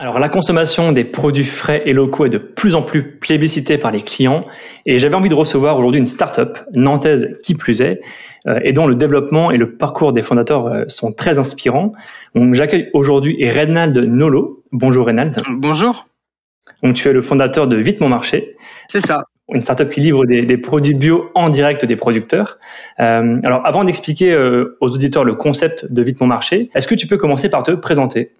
Alors 0.00 0.20
la 0.20 0.28
consommation 0.28 0.92
des 0.92 1.02
produits 1.02 1.42
frais 1.42 1.82
et 1.84 1.92
locaux 1.92 2.24
est 2.24 2.30
de 2.30 2.38
plus 2.38 2.76
en 2.76 2.82
plus 2.82 3.02
plébiscitée 3.02 3.78
par 3.78 3.90
les 3.90 4.00
clients 4.00 4.46
et 4.86 4.96
j'avais 4.96 5.16
envie 5.16 5.28
de 5.28 5.34
recevoir 5.34 5.76
aujourd'hui 5.76 5.98
une 5.98 6.06
start-up 6.06 6.56
nantaise 6.72 7.36
qui 7.42 7.56
plus 7.56 7.82
est 7.82 8.00
euh, 8.46 8.60
et 8.62 8.72
dont 8.72 8.86
le 8.86 8.94
développement 8.94 9.50
et 9.50 9.56
le 9.56 9.74
parcours 9.74 10.12
des 10.12 10.22
fondateurs 10.22 10.66
euh, 10.68 10.84
sont 10.86 11.12
très 11.12 11.40
inspirants. 11.40 11.94
Donc 12.36 12.54
j'accueille 12.54 12.90
aujourd'hui 12.92 13.44
Reynald 13.50 13.98
Nolo. 13.98 14.62
Bonjour 14.70 15.06
Reynald. 15.06 15.36
Bonjour. 15.58 16.06
Donc 16.84 16.94
tu 16.94 17.08
es 17.08 17.12
le 17.12 17.20
fondateur 17.20 17.66
de 17.66 17.74
Vite 17.74 18.00
Mon 18.00 18.08
Marché. 18.08 18.54
C'est 18.86 19.04
ça. 19.04 19.24
Une 19.52 19.62
startup 19.62 19.90
qui 19.90 19.98
livre 19.98 20.26
des, 20.26 20.58
produits 20.58 20.94
bio 20.94 21.30
en 21.34 21.50
direct 21.50 21.84
des 21.84 21.96
producteurs. 21.96 22.58
Euh, 23.00 23.40
alors 23.42 23.62
avant 23.66 23.82
d'expliquer 23.82 24.36
aux 24.36 24.88
auditeurs 24.88 25.24
le 25.24 25.34
concept 25.34 25.90
de 25.90 26.02
Vite 26.02 26.20
Mon 26.20 26.28
Marché, 26.28 26.70
est-ce 26.76 26.86
que 26.86 26.94
tu 26.94 27.08
peux 27.08 27.16
commencer 27.16 27.48
par 27.48 27.64
te 27.64 27.72
présenter? 27.72 28.30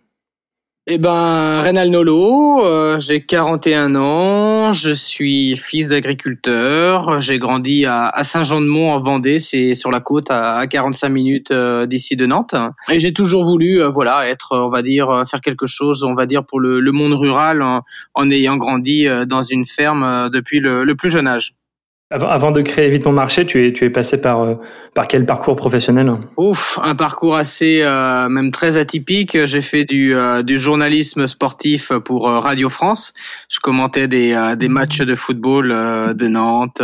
Eh 0.91 0.97
ben, 0.97 1.63
Renal 1.67 1.91
Nolo, 1.91 2.65
euh, 2.65 2.99
j'ai 2.99 3.21
41 3.21 3.95
ans, 3.95 4.73
je 4.73 4.91
suis 4.91 5.55
fils 5.55 5.89
d'agriculteur, 5.89 7.21
j'ai 7.21 7.39
grandi 7.39 7.85
à, 7.85 8.11
Saint-Jean-de-Mont 8.23 8.93
en 8.93 9.03
Vendée, 9.03 9.39
c'est 9.39 9.75
sur 9.75 9.91
la 9.91 10.01
côte 10.01 10.29
à, 10.31 10.67
45 10.67 11.11
minutes 11.11 11.51
euh, 11.51 11.85
d'ici 11.85 12.17
de 12.17 12.25
Nantes. 12.25 12.55
Et 12.91 13.01
j'ai 13.01 13.13
toujours 13.13 13.45
voulu, 13.45 13.83
euh, 13.83 13.91
voilà, 13.91 14.27
être, 14.31 14.57
on 14.57 14.71
va 14.71 14.81
dire, 14.81 15.25
faire 15.31 15.43
quelque 15.43 15.67
chose, 15.67 16.05
on 16.05 16.15
va 16.15 16.25
dire, 16.25 16.47
pour 16.47 16.59
le, 16.59 16.81
monde 16.91 17.13
rural 17.13 17.63
en, 18.15 18.31
ayant 18.31 18.57
grandi 18.57 19.07
dans 19.27 19.43
une 19.43 19.67
ferme 19.67 20.31
depuis 20.33 20.59
le 20.61 20.95
plus 20.95 21.11
jeune 21.11 21.27
âge. 21.27 21.58
Avant, 22.11 22.53
de 22.53 22.63
créer 22.63 22.89
Vite 22.89 23.05
mon 23.05 23.13
marché, 23.13 23.45
tu 23.45 23.67
es, 23.67 23.73
tu 23.75 23.85
es 23.85 23.91
passé 23.91 24.19
par, 24.19 24.41
euh, 24.41 24.55
par 24.95 25.09
quel 25.09 25.27
parcours 25.27 25.57
professionnel? 25.57 26.11
Ouf, 26.39 26.79
un 26.83 26.95
parcours 26.95 27.37
assez, 27.37 27.83
euh, 27.83 28.31
même 28.31 28.51
très 28.51 28.79
atypique. 28.79 29.45
J'ai 29.45 29.61
fait 29.61 29.85
du, 29.85 30.15
euh, 30.15 30.43
du 30.43 30.59
journalisme 30.59 31.27
sportif 31.27 31.93
pour 32.07 32.27
Radio 32.31 32.71
France. 32.71 33.13
Je 33.51 33.61
commentais 33.61 34.09
des, 34.09 34.55
des 34.59 34.69
matchs 34.71 35.03
de 35.03 35.15
football 35.15 35.69
de 35.69 36.29
Nantes, 36.29 36.81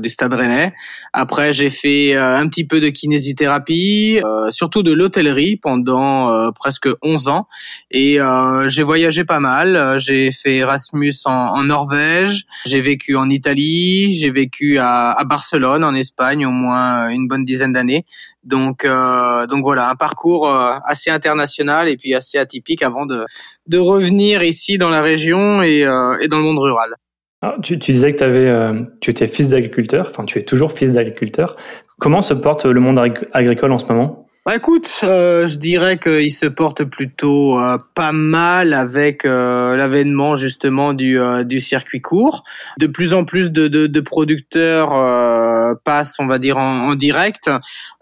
du 0.00 0.08
Stade 0.08 0.34
Rennais. 0.34 0.72
Après, 1.12 1.52
j'ai 1.52 1.70
fait 1.70 2.14
un 2.14 2.46
petit 2.46 2.64
peu 2.64 2.78
de 2.78 2.90
kinésithérapie, 2.90 4.20
surtout 4.50 4.84
de 4.84 4.92
l'hôtellerie 4.92 5.56
pendant 5.56 6.52
presque 6.52 6.88
11 7.02 7.26
ans. 7.26 7.48
Et 7.90 8.18
j'ai 8.66 8.82
voyagé 8.84 9.24
pas 9.24 9.40
mal. 9.40 9.98
J'ai 9.98 10.30
fait 10.30 10.58
Erasmus 10.58 11.14
en, 11.24 11.32
en 11.32 11.64
Norvège. 11.64 12.46
J'ai 12.66 12.80
vécu 12.80 13.16
en 13.16 13.28
Italie. 13.28 14.14
J'ai 14.14 14.30
vécu 14.30 14.59
à, 14.78 15.22
Barcelone, 15.28 15.84
en 15.84 15.94
Espagne, 15.94 16.46
au 16.46 16.50
moins 16.50 17.08
une 17.08 17.28
bonne 17.28 17.44
dizaine 17.44 17.72
d'années. 17.72 18.04
Donc, 18.44 18.84
euh, 18.84 19.46
donc 19.46 19.62
voilà, 19.62 19.90
un 19.90 19.96
parcours 19.96 20.48
euh, 20.48 20.74
assez 20.84 21.10
international 21.10 21.88
et 21.88 21.96
puis 21.96 22.14
assez 22.14 22.38
atypique 22.38 22.82
avant 22.82 23.06
de, 23.06 23.24
de 23.66 23.78
revenir 23.78 24.42
ici 24.42 24.78
dans 24.78 24.90
la 24.90 25.02
région 25.02 25.62
et, 25.62 25.84
euh, 25.84 26.26
dans 26.28 26.38
le 26.38 26.44
monde 26.44 26.58
rural. 26.58 26.94
tu, 27.62 27.78
tu, 27.78 27.92
disais 27.92 28.14
que 28.14 28.24
avais, 28.24 28.84
tu 29.00 29.10
étais 29.10 29.26
fils 29.26 29.48
d'agriculteur, 29.48 30.08
enfin 30.10 30.24
tu 30.24 30.38
es 30.38 30.42
toujours 30.42 30.72
fils 30.72 30.92
d'agriculteur. 30.92 31.56
Comment 31.98 32.22
se 32.22 32.34
porte 32.34 32.64
le 32.64 32.80
monde 32.80 32.98
agricole 33.32 33.72
en 33.72 33.78
ce 33.78 33.92
moment? 33.92 34.26
Bah 34.46 34.56
écoute, 34.56 34.90
euh, 35.02 35.46
je 35.46 35.58
dirais 35.58 35.98
qu'il 35.98 36.32
se 36.32 36.46
porte 36.46 36.84
plutôt 36.84 37.60
euh, 37.60 37.76
pas 37.94 38.12
mal 38.12 38.72
avec 38.72 39.26
euh, 39.26 39.76
l'avènement 39.76 40.34
justement 40.34 40.94
du, 40.94 41.18
du 41.44 41.60
circuit 41.60 42.00
court. 42.00 42.44
De 42.78 42.86
plus 42.86 43.12
en 43.12 43.24
plus 43.26 43.52
de, 43.52 43.68
de, 43.68 43.86
de 43.86 44.00
producteurs 44.00 44.92
passent, 45.84 46.16
on 46.18 46.26
va 46.26 46.38
dire, 46.38 46.58
en, 46.58 46.88
en 46.88 46.94
direct. 46.94 47.50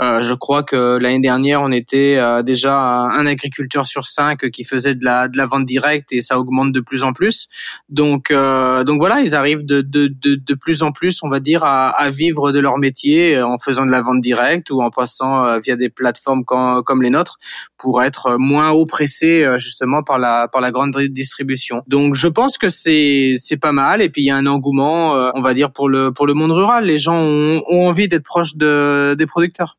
je 0.01 0.35
crois 0.35 0.63
que 0.63 0.99
l'année 0.99 1.21
dernière, 1.21 1.61
on 1.63 1.73
était 1.73 2.19
déjà 2.43 2.79
un 2.79 3.27
agriculteur 3.27 3.87
sur 3.87 4.05
cinq 4.05 4.51
qui 4.51 4.65
faisait 4.65 4.95
de 4.95 5.05
la, 5.05 5.29
de 5.29 5.37
la 5.37 5.47
vente 5.47 5.65
directe 5.65 6.13
et 6.13 6.21
ça 6.21 6.39
augmente 6.39 6.73
de 6.73 6.81
plus 6.81 7.03
en 7.03 7.13
plus. 7.13 7.49
Donc, 7.89 8.33
donc 8.33 8.99
voilà, 8.99 9.21
ils 9.21 9.35
arrivent 9.35 9.65
de, 9.65 9.81
de, 9.81 10.09
de, 10.09 10.35
de 10.35 10.55
plus 10.55 10.83
en 10.83 10.93
plus, 10.93 11.23
on 11.23 11.29
va 11.29 11.41
dire, 11.41 11.65
à, 11.65 11.91
à 11.91 12.11
vivre 12.11 12.53
de 12.53 12.61
leur 12.61 12.79
métier 12.79 13.41
en 13.41 13.59
faisant 13.59 13.87
de 13.87 13.91
la 13.91 14.01
vente 14.01 14.21
directe 14.21 14.71
ou 14.71 14.83
en 14.83 14.91
passant 14.91 15.59
via 15.61 15.77
des 15.77 15.89
plateformes 15.89 16.45
comme, 16.45 17.03
les 17.03 17.11
nôtres 17.11 17.39
pour 17.79 18.03
être 18.03 18.37
moins 18.39 18.71
oppressés 18.71 19.45
euh, 19.45 19.59
justement 19.59 20.03
par 20.03 20.19
la 20.19 20.49
par 20.49 20.61
la 20.61 20.71
grande 20.71 20.97
distribution. 20.97 21.83
Donc 21.87 22.15
je 22.15 22.27
pense 22.29 22.59
que 22.59 22.69
c'est 22.69 23.35
c'est 23.37 23.57
pas 23.57 23.73
mal 23.73 24.03
et 24.03 24.09
puis 24.09 24.23
il 24.23 24.27
y 24.27 24.31
a 24.31 24.37
un 24.37 24.47
engouement 24.47 25.17
euh, 25.17 25.31
on 25.35 25.43
va 25.43 25.55
dire 25.55 25.71
pour 25.71 25.89
le 25.89 26.13
pour 26.13 26.27
le 26.27 26.35
monde 26.35 26.51
rural. 26.51 26.85
Les 26.85 26.99
gens 26.99 27.17
ont, 27.17 27.58
envie 27.69 28.09
d'être 28.09 28.25
proches 28.25 28.57
de, 28.57 29.15
des 29.15 29.27
producteurs. 29.27 29.79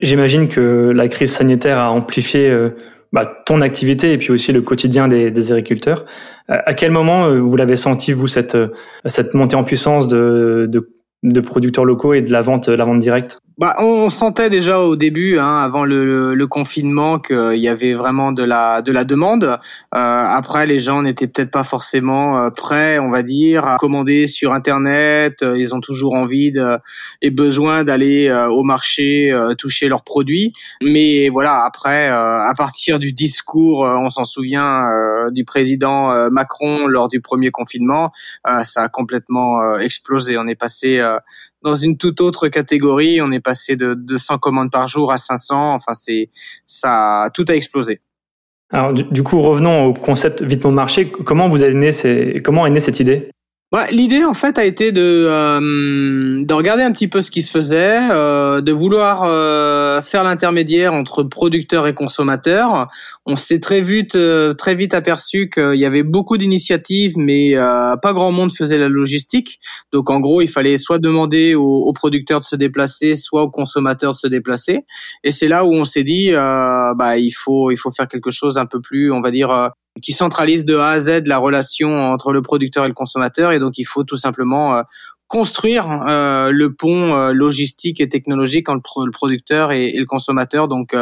J'imagine 0.00 0.48
que 0.48 0.92
la 0.94 1.08
crise 1.08 1.32
sanitaire 1.32 1.78
a 1.78 1.90
amplifié 1.90 2.48
euh, 2.48 2.70
bah, 3.12 3.26
ton 3.46 3.60
activité 3.60 4.12
et 4.12 4.18
puis 4.18 4.30
aussi 4.30 4.52
le 4.52 4.62
quotidien 4.62 5.08
des, 5.08 5.52
agriculteurs. 5.52 6.04
À 6.48 6.72
quel 6.72 6.92
moment 6.92 7.30
vous 7.34 7.56
l'avez 7.56 7.76
senti 7.76 8.12
vous 8.12 8.28
cette 8.28 8.56
montée 9.34 9.56
en 9.56 9.64
puissance 9.64 10.08
de, 10.08 10.66
de, 10.68 10.94
de 11.24 11.40
producteurs 11.40 11.84
locaux 11.84 12.14
et 12.14 12.22
de 12.22 12.32
la 12.32 12.40
vente 12.40 12.68
la 12.68 12.84
vente 12.84 13.00
directe? 13.00 13.38
Bah, 13.58 13.74
on 13.80 14.08
sentait 14.08 14.50
déjà 14.50 14.78
au 14.78 14.94
début, 14.94 15.36
hein, 15.36 15.58
avant 15.58 15.84
le, 15.84 16.32
le, 16.32 16.46
confinement, 16.46 17.18
qu'il 17.18 17.58
y 17.58 17.66
avait 17.66 17.94
vraiment 17.94 18.30
de 18.30 18.44
la 18.44 18.82
de 18.82 18.92
la 18.92 19.02
demande. 19.04 19.42
Euh, 19.42 19.58
après, 19.92 20.64
les 20.64 20.78
gens 20.78 21.02
n'étaient 21.02 21.26
peut-être 21.26 21.50
pas 21.50 21.64
forcément 21.64 22.38
euh, 22.38 22.50
prêts, 22.50 23.00
on 23.00 23.10
va 23.10 23.24
dire, 23.24 23.66
à 23.66 23.76
commander 23.78 24.28
sur 24.28 24.52
Internet. 24.52 25.42
Euh, 25.42 25.58
ils 25.58 25.74
ont 25.74 25.80
toujours 25.80 26.14
envie 26.14 26.52
de, 26.52 26.78
et 27.20 27.30
besoin 27.30 27.82
d'aller 27.82 28.30
au 28.48 28.62
marché 28.62 29.36
toucher 29.58 29.88
leurs 29.88 30.04
produits. 30.04 30.52
Mais 30.84 31.28
voilà, 31.28 31.64
après, 31.64 32.06
à 32.08 32.52
partir 32.56 33.00
du 33.00 33.12
discours, 33.12 33.80
on 33.80 34.08
s'en 34.08 34.24
souvient, 34.24 34.86
du 35.32 35.44
président 35.44 36.30
Macron 36.30 36.86
lors 36.86 37.08
du 37.08 37.20
premier 37.20 37.50
confinement, 37.50 38.12
ça 38.62 38.82
a 38.82 38.88
complètement 38.88 39.78
explosé. 39.78 40.38
On 40.38 40.46
est 40.46 40.54
passé 40.54 41.00
dans 41.62 41.74
une 41.74 41.96
toute 41.96 42.20
autre 42.20 42.48
catégorie. 42.48 43.20
On 43.20 43.30
est 43.32 43.40
passé 43.40 43.76
de 43.76 43.94
200 43.94 44.38
commandes 44.38 44.70
par 44.70 44.88
jour 44.88 45.12
à 45.12 45.18
500. 45.18 45.74
Enfin, 45.74 45.94
c'est 45.94 46.30
ça, 46.66 47.30
tout 47.34 47.44
a 47.48 47.54
explosé. 47.54 48.00
Alors, 48.70 48.92
du, 48.92 49.22
coup, 49.22 49.40
revenons 49.40 49.86
au 49.86 49.94
concept 49.94 50.42
vite 50.42 50.64
mon 50.64 50.72
marché. 50.72 51.10
Comment 51.10 51.48
vous 51.48 51.62
avez 51.62 51.74
né, 51.74 51.90
comment 52.44 52.66
est 52.66 52.70
née 52.70 52.80
cette 52.80 53.00
idée? 53.00 53.30
L'idée, 53.90 54.24
en 54.24 54.32
fait, 54.32 54.56
a 54.58 54.64
été 54.64 54.92
de, 54.92 55.26
euh, 55.28 56.42
de 56.42 56.54
regarder 56.54 56.82
un 56.82 56.90
petit 56.90 57.06
peu 57.06 57.20
ce 57.20 57.30
qui 57.30 57.42
se 57.42 57.50
faisait, 57.50 57.98
euh, 58.10 58.62
de 58.62 58.72
vouloir 58.72 59.24
euh, 59.24 60.00
faire 60.00 60.24
l'intermédiaire 60.24 60.94
entre 60.94 61.22
producteurs 61.22 61.86
et 61.86 61.92
consommateurs. 61.92 62.88
On 63.26 63.36
s'est 63.36 63.60
très 63.60 63.82
vite, 63.82 64.14
euh, 64.14 64.54
très 64.54 64.74
vite 64.74 64.94
aperçu 64.94 65.50
qu'il 65.50 65.74
y 65.74 65.84
avait 65.84 66.02
beaucoup 66.02 66.38
d'initiatives, 66.38 67.12
mais 67.18 67.56
euh, 67.56 67.94
pas 67.96 68.14
grand 68.14 68.32
monde 68.32 68.52
faisait 68.52 68.78
la 68.78 68.88
logistique. 68.88 69.60
Donc, 69.92 70.08
en 70.08 70.18
gros, 70.18 70.40
il 70.40 70.48
fallait 70.48 70.78
soit 70.78 70.98
demander 70.98 71.54
aux, 71.54 71.62
aux 71.62 71.92
producteurs 71.92 72.40
de 72.40 72.44
se 72.44 72.56
déplacer, 72.56 73.16
soit 73.16 73.42
aux 73.42 73.50
consommateurs 73.50 74.12
de 74.12 74.16
se 74.16 74.28
déplacer. 74.28 74.86
Et 75.24 75.30
c'est 75.30 75.48
là 75.48 75.66
où 75.66 75.74
on 75.74 75.84
s'est 75.84 76.04
dit, 76.04 76.30
bah, 76.32 77.18
il 77.18 77.32
faut, 77.32 77.70
il 77.70 77.76
faut 77.76 77.90
faire 77.90 78.08
quelque 78.08 78.30
chose 78.30 78.56
un 78.56 78.64
peu 78.64 78.80
plus, 78.80 79.12
on 79.12 79.20
va 79.20 79.30
dire, 79.30 79.72
qui 80.00 80.12
centralise 80.12 80.64
de 80.64 80.76
A 80.76 80.90
à 80.90 81.00
Z 81.00 81.22
la 81.26 81.38
relation 81.38 81.94
entre 81.94 82.32
le 82.32 82.42
producteur 82.42 82.84
et 82.84 82.88
le 82.88 82.94
consommateur. 82.94 83.52
Et 83.52 83.58
donc, 83.58 83.78
il 83.78 83.84
faut 83.84 84.04
tout 84.04 84.16
simplement 84.16 84.76
euh, 84.76 84.82
construire 85.26 86.04
euh, 86.08 86.50
le 86.50 86.72
pont 86.72 87.14
euh, 87.14 87.32
logistique 87.32 88.00
et 88.00 88.08
technologique 88.08 88.68
entre 88.68 89.04
le 89.04 89.10
producteur 89.10 89.72
et, 89.72 89.92
le 89.92 90.06
consommateur. 90.06 90.68
Donc, 90.68 90.94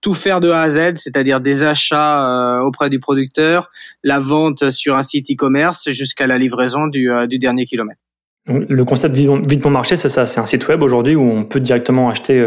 tout 0.00 0.14
faire 0.14 0.40
de 0.40 0.50
A 0.50 0.62
à 0.62 0.70
Z, 0.70 0.96
c'est-à-dire 0.96 1.40
des 1.40 1.64
achats 1.64 2.62
auprès 2.62 2.90
du 2.90 3.00
producteur, 3.00 3.70
la 4.02 4.20
vente 4.20 4.70
sur 4.70 4.96
un 4.96 5.02
site 5.02 5.30
e-commerce 5.30 5.90
jusqu'à 5.90 6.26
la 6.26 6.38
livraison 6.38 6.86
du, 6.86 7.10
du 7.28 7.38
dernier 7.38 7.64
kilomètre. 7.64 8.00
Le 8.48 8.84
concept 8.84 9.14
Vite 9.14 9.64
Mon 9.64 9.70
Marché, 9.70 9.96
c'est 9.96 10.08
ça, 10.08 10.26
c'est 10.26 10.40
un 10.40 10.46
site 10.46 10.66
web 10.66 10.82
aujourd'hui 10.82 11.14
où 11.14 11.22
on 11.22 11.44
peut 11.44 11.60
directement 11.60 12.10
acheter 12.10 12.44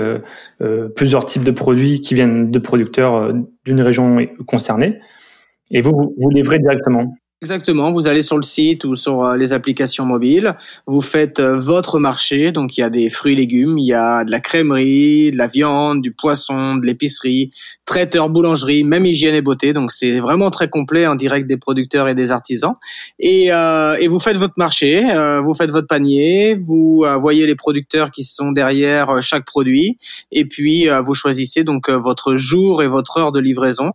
plusieurs 0.95 1.25
types 1.25 1.45
de 1.45 1.51
produits 1.51 2.01
qui 2.01 2.13
viennent 2.13 2.51
de 2.51 2.59
producteurs 2.59 3.33
d'une 3.65 3.81
région 3.81 4.27
concernée. 4.45 4.99
Et 5.71 5.81
vous, 5.81 6.15
vous 6.17 6.29
livrez 6.29 6.59
directement. 6.59 7.11
Exactement, 7.41 7.91
vous 7.91 8.07
allez 8.07 8.21
sur 8.21 8.37
le 8.37 8.43
site 8.43 8.85
ou 8.85 8.95
sur 8.95 9.23
euh, 9.23 9.35
les 9.35 9.51
applications 9.51 10.05
mobiles, 10.05 10.55
vous 10.87 11.01
faites 11.01 11.39
euh, 11.39 11.59
votre 11.59 11.99
marché, 11.99 12.51
donc 12.53 12.77
il 12.77 12.81
y 12.81 12.83
a 12.83 12.89
des 12.89 13.09
fruits 13.09 13.33
et 13.33 13.35
légumes, 13.35 13.77
il 13.77 13.85
y 13.85 13.93
a 13.93 14.23
de 14.23 14.31
la 14.31 14.39
crèmerie, 14.39 15.31
de 15.31 15.37
la 15.37 15.47
viande, 15.47 16.01
du 16.01 16.13
poisson, 16.13 16.77
de 16.77 16.85
l'épicerie, 16.85 17.51
traiteur, 17.85 18.29
boulangerie, 18.29 18.83
même 18.83 19.05
hygiène 19.05 19.35
et 19.35 19.41
beauté, 19.41 19.73
donc 19.73 19.91
c'est 19.91 20.19
vraiment 20.19 20.49
très 20.49 20.69
complet 20.69 21.07
en 21.07 21.15
direct 21.15 21.47
des 21.47 21.57
producteurs 21.57 22.07
et 22.07 22.15
des 22.15 22.31
artisans. 22.31 22.73
Et, 23.19 23.51
euh, 23.51 23.95
et 23.95 24.07
vous 24.07 24.19
faites 24.19 24.37
votre 24.37 24.55
marché, 24.57 25.03
euh, 25.15 25.41
vous 25.41 25.53
faites 25.53 25.69
votre 25.71 25.87
panier, 25.87 26.55
vous 26.55 27.05
voyez 27.21 27.45
les 27.45 27.55
producteurs 27.55 28.11
qui 28.11 28.23
sont 28.23 28.51
derrière 28.51 29.21
chaque 29.21 29.45
produit, 29.45 29.97
et 30.31 30.45
puis 30.45 30.87
vous 31.05 31.13
choisissez 31.13 31.63
donc 31.63 31.89
votre 31.89 32.35
jour 32.35 32.81
et 32.83 32.87
votre 32.87 33.17
heure 33.17 33.31
de 33.31 33.39
livraison, 33.39 33.91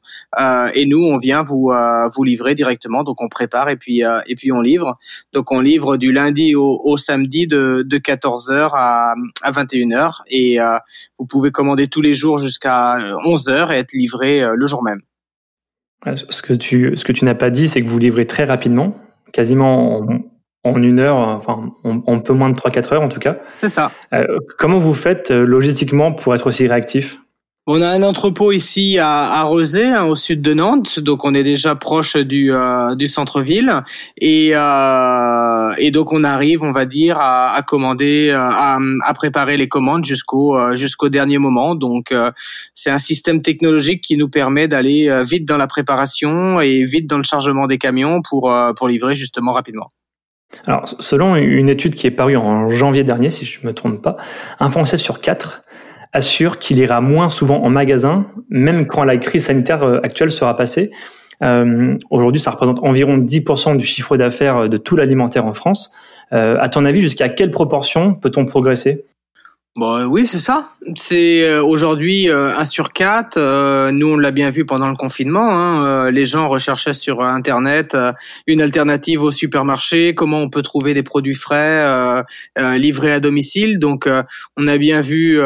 et 0.74 0.86
nous 0.86 1.04
on 1.04 1.18
vient 1.18 1.42
vous 1.42 1.72
vous 2.14 2.24
livrer 2.24 2.54
directement, 2.54 3.04
donc 3.04 3.20
on 3.20 3.28
prépare 3.28 3.68
et 3.68 3.76
puis 3.76 4.04
euh, 4.04 4.20
et 4.26 4.34
puis 4.34 4.52
on 4.52 4.60
livre. 4.60 4.98
Donc 5.32 5.50
on 5.52 5.60
livre 5.60 5.96
du 5.96 6.12
lundi 6.12 6.54
au, 6.54 6.96
samedi 6.96 7.46
de, 7.46 7.82
de 7.86 7.98
14h 7.98 8.70
à, 8.74 9.14
à 9.42 9.52
21h 9.52 10.20
et 10.28 10.60
euh, 10.60 10.78
vous 11.18 11.26
pouvez 11.26 11.50
commander 11.50 11.88
tous 11.88 12.00
les 12.00 12.14
jours 12.14 12.38
jusqu'à 12.38 12.98
11h 13.26 13.72
et 13.72 13.79
être 13.80 13.92
livré 13.92 14.42
euh, 14.42 14.54
le 14.56 14.66
jour 14.66 14.82
même. 14.82 15.00
Ce 16.30 16.40
que 16.40 16.54
tu, 16.54 16.96
ce 16.96 17.04
que 17.04 17.12
tu 17.12 17.24
n'as 17.24 17.34
pas 17.34 17.50
dit, 17.50 17.68
c'est 17.68 17.82
que 17.82 17.86
vous 17.86 17.98
livrez 17.98 18.26
très 18.26 18.44
rapidement, 18.44 18.96
quasiment 19.32 20.00
en, 20.64 20.82
une 20.82 20.98
heure, 20.98 21.16
enfin 21.16 21.72
en, 21.84 22.20
peu 22.20 22.32
moins 22.32 22.48
de 22.48 22.54
3-4 22.54 22.94
heures 22.94 23.02
en 23.02 23.10
tout 23.10 23.20
cas. 23.20 23.36
C'est 23.52 23.68
ça. 23.68 23.92
comment 24.56 24.78
vous 24.78 24.94
faites 24.94 25.30
logistiquement 25.30 26.12
pour 26.12 26.34
être 26.34 26.46
aussi 26.46 26.66
réactif? 26.66 27.18
On 27.72 27.82
a 27.82 27.88
un 27.88 28.02
entrepôt 28.02 28.50
ici 28.50 28.98
à, 28.98 29.42
à 29.42 29.44
hein, 29.44 30.04
au 30.04 30.14
sud 30.16 30.42
de 30.42 30.54
Nantes, 30.54 30.98
donc 30.98 31.24
on 31.24 31.34
est 31.34 31.44
déjà 31.44 31.76
proche 31.76 32.16
du, 32.16 32.52
euh, 32.52 33.06
centre-ville, 33.06 33.84
et, 34.18 34.50
euh, 34.54 35.72
et 35.78 35.92
donc 35.92 36.12
on 36.12 36.24
arrive, 36.24 36.64
on 36.64 36.72
va 36.72 36.84
dire, 36.84 37.16
à, 37.20 37.62
commander, 37.64 38.30
euh, 38.30 38.38
à, 38.40 39.14
préparer 39.14 39.56
les 39.56 39.68
commandes 39.68 40.04
jusqu'au 40.04 40.58
jusqu'au 40.74 41.10
dernier 41.10 41.38
moment. 41.38 41.76
Donc 41.76 42.12
c'est 42.74 42.90
un 42.90 42.98
système 42.98 43.40
technologique 43.40 44.02
qui 44.02 44.16
nous 44.16 44.28
permet 44.28 44.66
d'aller 44.66 45.22
vite 45.24 45.46
dans 45.46 45.56
la 45.56 45.66
préparation 45.66 46.60
et 46.60 46.84
vite 46.84 47.06
dans 47.08 47.18
le 47.18 47.24
chargement 47.24 47.66
des 47.68 47.78
camions 47.78 48.20
pour 48.28 48.52
pour 48.76 48.88
livrer 48.88 49.14
justement 49.14 49.52
rapidement. 49.52 49.88
Alors, 50.66 50.88
selon 50.98 51.36
une 51.36 51.68
étude 51.68 51.94
qui 51.94 52.08
est 52.08 52.10
parue 52.10 52.36
en 52.36 52.68
janvier 52.68 53.04
dernier, 53.04 53.30
si 53.30 53.44
je 53.44 53.60
ne 53.60 53.68
me 53.68 53.74
trompe 53.74 54.02
pas, 54.02 54.16
un 54.58 54.70
Français 54.70 54.98
sur 54.98 55.20
quatre 55.20 55.62
assure 56.12 56.58
qu'il 56.58 56.78
ira 56.78 57.00
moins 57.00 57.28
souvent 57.28 57.62
en 57.62 57.70
magasin, 57.70 58.26
même 58.48 58.86
quand 58.86 59.04
la 59.04 59.16
crise 59.16 59.46
sanitaire 59.46 59.82
euh, 59.82 60.00
actuelle 60.02 60.32
sera 60.32 60.56
passée. 60.56 60.90
Euh, 61.42 61.96
Aujourd'hui, 62.10 62.40
ça 62.40 62.50
représente 62.50 62.80
environ 62.82 63.18
10% 63.18 63.76
du 63.76 63.84
chiffre 63.84 64.16
d'affaires 64.16 64.68
de 64.68 64.76
tout 64.76 64.96
l'alimentaire 64.96 65.46
en 65.46 65.54
France. 65.54 65.92
Euh, 66.32 66.56
à 66.60 66.68
ton 66.68 66.84
avis, 66.84 67.00
jusqu'à 67.00 67.28
quelle 67.28 67.50
proportion 67.50 68.14
peut-on 68.14 68.46
progresser? 68.46 69.04
Bon, 69.76 70.04
oui, 70.06 70.26
c'est 70.26 70.40
ça. 70.40 70.70
C'est 70.96 71.44
euh, 71.44 71.62
aujourd'hui 71.62 72.28
euh, 72.28 72.50
un 72.58 72.64
sur 72.64 72.92
quatre. 72.92 73.36
Euh, 73.36 73.92
nous, 73.92 74.08
on 74.08 74.16
l'a 74.16 74.32
bien 74.32 74.50
vu 74.50 74.66
pendant 74.66 74.88
le 74.88 74.96
confinement. 74.96 75.48
Hein, 75.48 76.10
les 76.10 76.24
gens 76.24 76.48
recherchaient 76.48 76.92
sur 76.92 77.22
Internet 77.22 77.96
une 78.48 78.60
alternative 78.60 79.22
au 79.22 79.30
supermarché, 79.30 80.12
comment 80.16 80.38
on 80.38 80.50
peut 80.50 80.62
trouver 80.62 80.92
des 80.92 81.04
produits 81.04 81.36
frais 81.36 82.24
livrés 82.56 83.12
à 83.12 83.20
domicile. 83.20 83.78
Donc, 83.78 84.08
on 84.56 84.66
a 84.66 84.76
bien 84.76 85.00
vu 85.00 85.40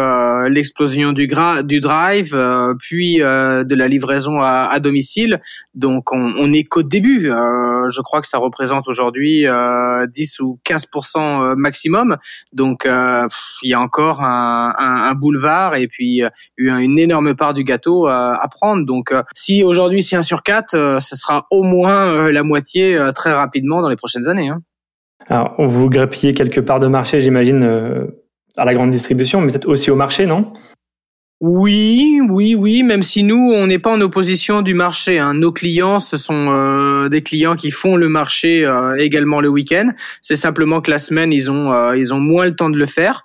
l'explosion 0.48 1.12
du, 1.12 1.28
du 1.64 1.80
drive, 1.80 2.36
puis 2.78 3.18
de 3.18 3.74
la 3.74 3.88
livraison 3.88 4.40
à, 4.40 4.68
à 4.70 4.80
domicile. 4.80 5.40
Donc, 5.74 6.12
on, 6.12 6.32
on 6.38 6.52
est 6.52 6.64
qu'au 6.64 6.82
début. 6.82 7.26
je 7.26 8.00
crois 8.00 8.20
que 8.20 8.26
ça 8.26 8.38
représente 8.38 8.88
aujourd'hui 8.88 9.44
10 9.44 10.40
ou 10.40 10.58
15% 10.64 11.54
maximum. 11.56 12.16
Donc, 12.52 12.86
il 12.86 13.70
y 13.70 13.74
a 13.74 13.80
encore 13.80 14.13
un, 14.22 15.14
boulevard 15.14 15.76
et 15.76 15.86
puis 15.86 16.22
euh, 16.22 16.30
une 16.58 16.98
énorme 16.98 17.34
part 17.34 17.54
du 17.54 17.64
gâteau 17.64 18.08
euh, 18.08 18.34
à 18.34 18.48
prendre. 18.48 18.84
Donc, 18.84 19.12
euh, 19.12 19.22
si 19.34 19.62
aujourd'hui 19.62 20.02
c'est 20.02 20.16
un 20.16 20.22
sur 20.22 20.42
quatre, 20.42 20.98
ce 21.00 21.16
sera 21.16 21.46
au 21.50 21.62
moins 21.62 22.30
la 22.30 22.42
moitié 22.42 22.98
très 23.14 23.32
rapidement 23.32 23.82
dans 23.82 23.88
les 23.88 23.96
prochaines 23.96 24.28
années. 24.28 24.48
Hein. 24.48 24.60
Alors, 25.28 25.54
vous 25.58 25.88
grappillez 25.88 26.34
quelque 26.34 26.60
part 26.60 26.80
de 26.80 26.86
marché, 26.86 27.20
j'imagine, 27.20 28.08
à 28.56 28.64
la 28.64 28.74
grande 28.74 28.90
distribution, 28.90 29.40
mais 29.40 29.52
peut-être 29.52 29.68
aussi 29.68 29.90
au 29.90 29.96
marché, 29.96 30.26
non? 30.26 30.52
Oui, 31.40 32.20
oui, 32.30 32.54
oui, 32.54 32.82
même 32.84 33.02
si 33.02 33.24
nous, 33.24 33.52
on 33.52 33.66
n'est 33.66 33.80
pas 33.80 33.90
en 33.90 34.00
opposition 34.00 34.62
du 34.62 34.72
marché. 34.72 35.18
Hein. 35.18 35.34
Nos 35.34 35.52
clients, 35.52 35.98
ce 35.98 36.16
sont 36.16 36.50
euh, 36.52 37.08
des 37.08 37.22
clients 37.22 37.56
qui 37.56 37.72
font 37.72 37.96
le 37.96 38.08
marché 38.08 38.64
euh, 38.64 38.94
également 38.94 39.40
le 39.40 39.48
week-end. 39.48 39.90
C'est 40.22 40.36
simplement 40.36 40.80
que 40.80 40.92
la 40.92 40.98
semaine, 40.98 41.32
ils 41.32 41.50
ont, 41.50 41.72
euh, 41.72 41.96
ils 41.98 42.14
ont 42.14 42.20
moins 42.20 42.46
le 42.46 42.54
temps 42.54 42.70
de 42.70 42.78
le 42.78 42.86
faire. 42.86 43.22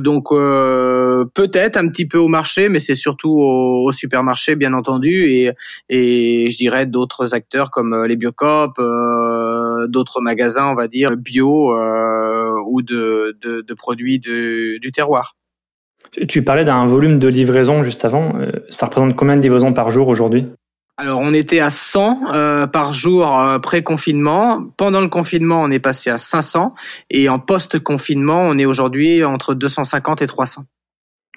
donc, 0.00 0.30
peut-être 0.30 1.76
un 1.76 1.88
petit 1.88 2.06
peu 2.06 2.18
au 2.18 2.28
marché, 2.28 2.68
mais 2.68 2.80
c'est 2.80 2.94
surtout 2.96 3.30
au, 3.30 3.92
supermarché, 3.92 4.56
bien 4.56 4.72
entendu, 4.74 5.26
et, 5.30 5.52
et 5.88 6.50
je 6.50 6.56
dirais 6.56 6.84
d'autres 6.86 7.34
acteurs 7.34 7.70
comme 7.70 8.04
les 8.06 8.16
Biocop, 8.16 8.76
d'autres 9.88 10.20
magasins, 10.20 10.66
on 10.66 10.74
va 10.74 10.88
dire, 10.88 11.16
bio 11.16 11.72
ou 12.68 12.82
de, 12.82 13.38
de, 13.40 13.60
de 13.62 13.74
produits 13.74 14.18
de, 14.18 14.78
du 14.78 14.90
terroir. 14.90 15.35
Tu 16.28 16.42
parlais 16.42 16.64
d'un 16.64 16.84
volume 16.84 17.18
de 17.18 17.28
livraison 17.28 17.82
juste 17.82 18.04
avant. 18.04 18.36
Euh, 18.36 18.50
ça 18.70 18.86
représente 18.86 19.16
combien 19.16 19.36
de 19.36 19.42
livraisons 19.42 19.72
par 19.72 19.90
jour 19.90 20.08
aujourd'hui? 20.08 20.46
Alors 20.98 21.20
on 21.20 21.34
était 21.34 21.60
à 21.60 21.68
100 21.68 22.32
euh, 22.32 22.66
par 22.66 22.92
jour 22.92 23.38
euh, 23.38 23.58
pré-confinement. 23.58 24.64
Pendant 24.76 25.00
le 25.00 25.08
confinement, 25.08 25.60
on 25.62 25.70
est 25.70 25.78
passé 25.78 26.08
à 26.08 26.16
500 26.16 26.74
et 27.10 27.28
en 27.28 27.38
post-confinement, 27.38 28.40
on 28.42 28.56
est 28.56 28.64
aujourd'hui 28.64 29.22
entre 29.22 29.54
250 29.54 30.22
et 30.22 30.26
300. 30.26 30.62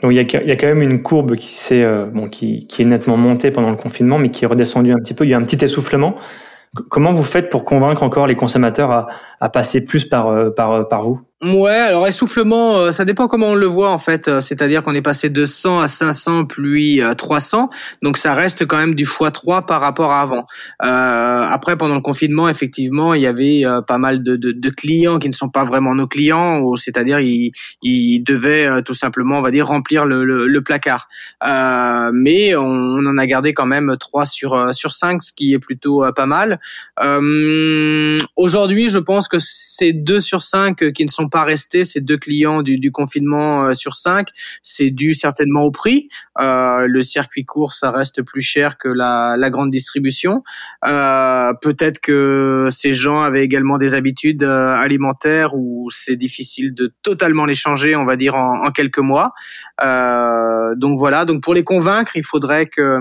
Donc 0.01 0.11
il 0.11 0.15
y 0.15 0.19
a, 0.19 0.41
il 0.41 0.47
y 0.47 0.51
a 0.51 0.55
quand 0.55 0.67
même 0.67 0.81
une 0.81 1.03
courbe 1.03 1.35
qui, 1.35 1.47
s'est, 1.47 1.85
bon, 2.13 2.29
qui, 2.29 2.67
qui 2.67 2.83
est 2.83 2.85
nettement 2.85 3.17
montée 3.17 3.51
pendant 3.51 3.69
le 3.69 3.75
confinement, 3.75 4.17
mais 4.17 4.31
qui 4.31 4.45
est 4.45 4.47
redescendue 4.47 4.93
un 4.93 4.99
petit 4.99 5.13
peu. 5.13 5.25
Il 5.25 5.29
y 5.29 5.33
a 5.33 5.37
un 5.37 5.43
petit 5.43 5.63
essoufflement. 5.63 6.15
Comment 6.89 7.11
vous 7.11 7.25
faites 7.25 7.49
pour 7.49 7.65
convaincre 7.65 8.03
encore 8.03 8.27
les 8.27 8.37
consommateurs 8.37 8.91
à, 8.91 9.07
à 9.41 9.49
passer 9.49 9.85
plus 9.85 10.05
par, 10.05 10.53
par, 10.55 10.87
par 10.87 11.03
vous? 11.03 11.19
Ouais, 11.41 11.71
alors 11.71 12.05
essoufflement, 12.05 12.79
euh, 12.79 12.91
ça 12.91 13.05
dépend 13.05 13.29
comment 13.29 13.51
on 13.51 13.55
le 13.55 13.65
voit 13.65 13.91
en 13.91 13.97
fait. 13.97 14.27
Euh, 14.27 14.41
c'est-à-dire 14.41 14.83
qu'on 14.83 14.93
est 14.93 15.01
passé 15.01 15.29
de 15.29 15.45
100 15.45 15.79
à 15.79 15.87
500 15.87 16.43
puis 16.43 17.01
300, 17.17 17.69
donc 18.01 18.17
ça 18.17 18.33
reste 18.33 18.65
quand 18.67 18.75
même 18.75 18.93
du 18.93 19.05
x3 19.05 19.65
par 19.65 19.79
rapport 19.79 20.11
à 20.11 20.21
avant. 20.21 20.45
Euh, 20.83 20.85
après, 21.47 21.77
pendant 21.77 21.95
le 21.95 22.01
confinement, 22.01 22.49
effectivement, 22.49 23.13
il 23.13 23.21
y 23.21 23.25
avait 23.25 23.63
pas 23.87 23.97
mal 23.97 24.21
de, 24.21 24.35
de, 24.35 24.51
de, 24.51 24.69
clients 24.69 25.17
qui 25.17 25.29
ne 25.29 25.33
sont 25.33 25.47
pas 25.47 25.63
vraiment 25.63 25.95
nos 25.95 26.07
clients, 26.07 26.75
c'est-à-dire 26.75 27.21
ils, 27.21 27.53
ils 27.81 28.19
devaient 28.19 28.83
tout 28.83 28.93
simplement, 28.93 29.39
on 29.39 29.41
va 29.41 29.51
dire, 29.51 29.67
remplir 29.67 30.05
le, 30.05 30.25
le, 30.25 30.61
placard. 30.61 31.07
mais 31.41 32.53
on, 32.57 32.65
on, 32.65 33.05
en 33.05 33.17
a 33.17 33.25
gardé 33.25 33.53
quand 33.53 33.65
même 33.65 33.95
3 33.97 34.25
sur 34.25 34.73
sur 34.73 34.91
5, 34.91 35.23
ce 35.23 35.31
qui 35.31 35.53
est 35.53 35.59
plutôt 35.59 36.03
pas 36.13 36.25
mal. 36.25 36.59
Aujourd'hui, 38.35 38.89
je 38.89 38.99
pense 38.99 39.29
que 39.29 39.37
c'est 39.39 39.93
2 39.93 40.19
sur 40.19 40.41
5 40.41 40.91
qui 40.91 41.05
ne 41.05 41.09
sont 41.09 41.28
pas 41.29 41.43
restés 41.43 41.85
ces 41.85 42.01
deux 42.01 42.17
clients 42.17 42.61
du, 42.61 42.77
du 42.77 42.91
confinement 42.91 43.65
euh, 43.65 43.73
sur 43.73 43.95
cinq. 43.95 44.27
C'est 44.63 44.89
dû 44.89 45.13
certainement 45.13 45.63
au 45.63 45.71
prix. 45.71 46.09
Euh, 46.39 46.87
le 46.87 47.01
circuit 47.01 47.45
court, 47.45 47.73
ça 47.73 47.91
reste 47.91 48.21
plus 48.21 48.41
cher 48.41 48.77
que 48.77 48.89
la, 48.89 49.35
la 49.37 49.49
grande 49.49 49.71
distribution. 49.71 50.43
Euh, 50.85 51.53
Peut-être 51.61 51.99
que 51.99 52.67
ces 52.71 52.93
gens 52.93 53.21
avaient 53.21 53.43
également 53.43 53.77
des 53.77 53.93
habitudes 53.93 54.43
alimentaires 54.43 55.53
où 55.55 55.89
c'est 55.91 56.15
difficile 56.15 56.73
de 56.73 56.91
totalement 57.03 57.45
les 57.45 57.53
changer, 57.53 57.95
on 57.95 58.05
va 58.05 58.15
dire 58.15 58.35
en, 58.35 58.65
en 58.65 58.71
quelques 58.71 58.99
mois. 58.99 59.33
Donc 59.79 60.99
voilà. 60.99 61.25
Donc 61.25 61.43
pour 61.43 61.53
les 61.53 61.63
convaincre, 61.63 62.15
il 62.15 62.23
faudrait 62.23 62.67
que 62.67 62.99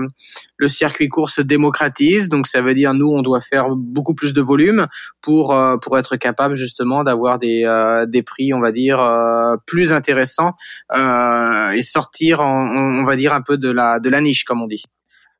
le 0.59 0.67
circuit 0.67 1.09
court 1.09 1.31
se 1.31 1.41
démocratise. 1.41 2.29
Donc 2.29 2.45
ça 2.45 2.61
veut 2.61 2.75
dire 2.75 2.93
nous, 2.93 3.07
on 3.07 3.23
doit 3.23 3.41
faire 3.41 3.69
beaucoup 3.75 4.13
plus 4.13 4.33
de 4.33 4.41
volume 4.41 4.85
pour 5.21 5.55
euh, 5.55 5.77
pour 5.77 5.97
être 5.97 6.15
capable 6.15 6.53
justement 6.53 7.03
d'avoir 7.03 7.39
des 7.39 7.65
des 8.05 8.19
des 8.19 8.23
prix, 8.23 8.53
on 8.53 8.59
va 8.59 8.71
dire, 8.71 8.99
euh, 8.99 9.55
plus 9.65 9.93
intéressants 9.93 10.53
euh, 10.95 11.71
et 11.71 11.81
sortir, 11.81 12.41
on, 12.41 13.05
va 13.05 13.15
dire, 13.15 13.33
un 13.33 13.41
peu 13.41 13.57
de 13.57 13.71
la, 13.71 13.99
de 13.99 14.09
la 14.09 14.21
niche, 14.21 14.43
comme 14.43 14.61
on 14.61 14.67
dit. 14.67 14.83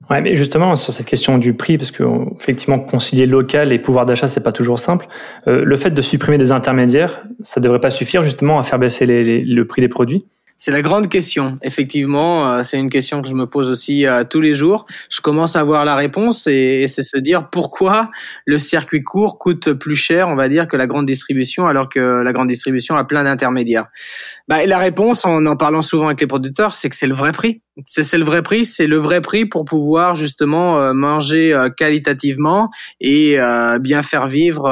Ouais, 0.10 0.22
mais 0.22 0.36
justement 0.36 0.78
sur 0.78 0.94
cette 0.94 1.06
question 1.06 1.38
du 1.38 1.54
prix, 1.54 1.78
parce 1.78 1.92
que 1.92 2.04
effectivement 2.36 2.80
concilier 2.80 3.26
local 3.26 3.74
et 3.74 3.80
pouvoir 3.80 4.06
d'achat, 4.06 4.30
c'est 4.30 4.44
pas 4.44 4.54
toujours 4.54 4.80
simple. 4.80 5.08
Euh, 5.48 5.64
le 5.66 5.76
fait 5.76 5.92
de 5.92 6.02
supprimer 6.02 6.38
des 6.38 6.54
intermédiaires, 6.54 7.24
ça 7.42 7.60
devrait 7.60 7.82
pas 7.82 7.90
suffire 7.90 8.24
justement 8.24 8.60
à 8.60 8.64
faire 8.64 8.80
baisser 8.80 9.06
le 9.06 9.64
prix 9.66 9.82
des 9.82 9.90
produits? 9.90 10.26
C'est 10.62 10.72
la 10.72 10.82
grande 10.82 11.08
question. 11.08 11.58
Effectivement, 11.62 12.52
euh, 12.52 12.64
c'est 12.64 12.78
une 12.78 12.90
question 12.90 13.22
que 13.22 13.30
je 13.30 13.34
me 13.34 13.46
pose 13.46 13.72
aussi 13.72 14.06
euh, 14.06 14.26
tous 14.26 14.42
les 14.42 14.54
jours. 14.54 14.88
Je 15.10 15.22
commence 15.22 15.56
à 15.56 15.62
avoir 15.62 15.86
la 15.86 15.96
réponse 15.96 16.48
et, 16.48 16.86
c'est 16.90 17.02
se 17.02 17.18
dire 17.18 17.50
pourquoi 17.50 18.12
le 18.46 18.58
circuit 18.58 19.02
court 19.02 19.38
coûte 19.38 19.72
plus 19.72 19.96
cher, 19.96 20.28
on 20.28 20.36
va 20.36 20.50
dire, 20.50 20.68
que 20.68 20.76
la 20.76 20.86
grande 20.86 21.06
distribution, 21.06 21.66
alors 21.66 21.88
que 21.88 22.02
la 22.02 22.34
grande 22.34 22.50
distribution 22.50 22.98
a 22.98 23.06
plein 23.06 23.24
d'intermédiaires. 23.24 23.88
Bah, 24.50 24.66
la 24.66 24.80
réponse, 24.80 25.26
en 25.26 25.46
en 25.46 25.56
parlant 25.56 25.84
souvent 25.84 26.08
avec 26.08 26.20
les 26.20 26.28
producteurs, 26.28 26.74
c'est 26.74 26.90
que 26.90 26.96
c'est 26.96 27.08
le 27.08 27.14
vrai 27.14 27.32
prix. 27.32 27.62
C'est 27.86 28.18
le 28.18 28.26
vrai 28.26 28.42
prix, 28.42 28.66
c'est 28.66 28.88
le 28.88 28.98
vrai 28.98 29.22
prix 29.22 29.46
pour 29.46 29.64
pouvoir 29.64 30.16
justement 30.16 30.82
euh, 30.82 30.92
manger 30.94 31.56
qualitativement 31.78 32.70
et 33.00 33.38
bien 33.80 34.02
faire 34.02 34.28
vivre 34.28 34.68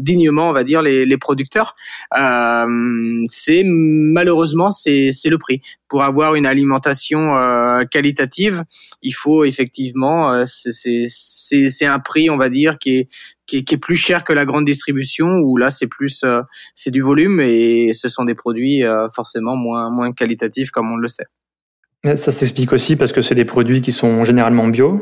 dignement, 0.00 0.50
on 0.50 0.52
va 0.52 0.64
dire, 0.64 0.82
les, 0.82 1.06
les 1.06 1.16
producteurs. 1.16 1.76
c'est 2.12 3.62
malheureusement 3.64 4.70
c'est 4.70 5.10
le 5.24 5.38
prix. 5.38 5.60
Pour 5.94 6.02
avoir 6.02 6.34
une 6.34 6.44
alimentation 6.44 7.36
euh, 7.36 7.84
qualitative, 7.84 8.64
il 9.00 9.12
faut 9.12 9.44
effectivement, 9.44 10.32
euh, 10.32 10.42
c'est 10.44 11.86
un 11.86 12.00
prix, 12.00 12.28
on 12.30 12.36
va 12.36 12.50
dire, 12.50 12.78
qui 12.80 13.06
est, 13.52 13.76
plus 13.76 13.94
cher 13.94 14.24
que 14.24 14.32
la 14.32 14.44
grande 14.44 14.64
distribution, 14.64 15.28
où 15.44 15.56
là 15.56 15.70
c'est 15.70 15.86
plus 15.86 16.24
euh, 16.24 16.40
c'est 16.74 16.90
du 16.90 17.00
volume 17.00 17.40
et 17.40 17.92
ce 17.92 18.08
sont 18.08 18.24
des 18.24 18.34
produits 18.34 18.82
forcément 19.14 19.54
moins 19.54 19.88
moins 19.88 20.12
qualitatifs 20.12 20.72
comme 20.72 20.90
on 20.90 20.96
le 20.96 21.06
sait. 21.06 21.26
Ça 22.02 22.32
s'explique 22.32 22.72
aussi 22.72 22.96
parce 22.96 23.12
que 23.12 23.22
c'est 23.22 23.36
des 23.36 23.44
produits 23.44 23.80
qui 23.80 23.92
sont 23.92 24.24
généralement 24.24 24.66
bio. 24.66 25.00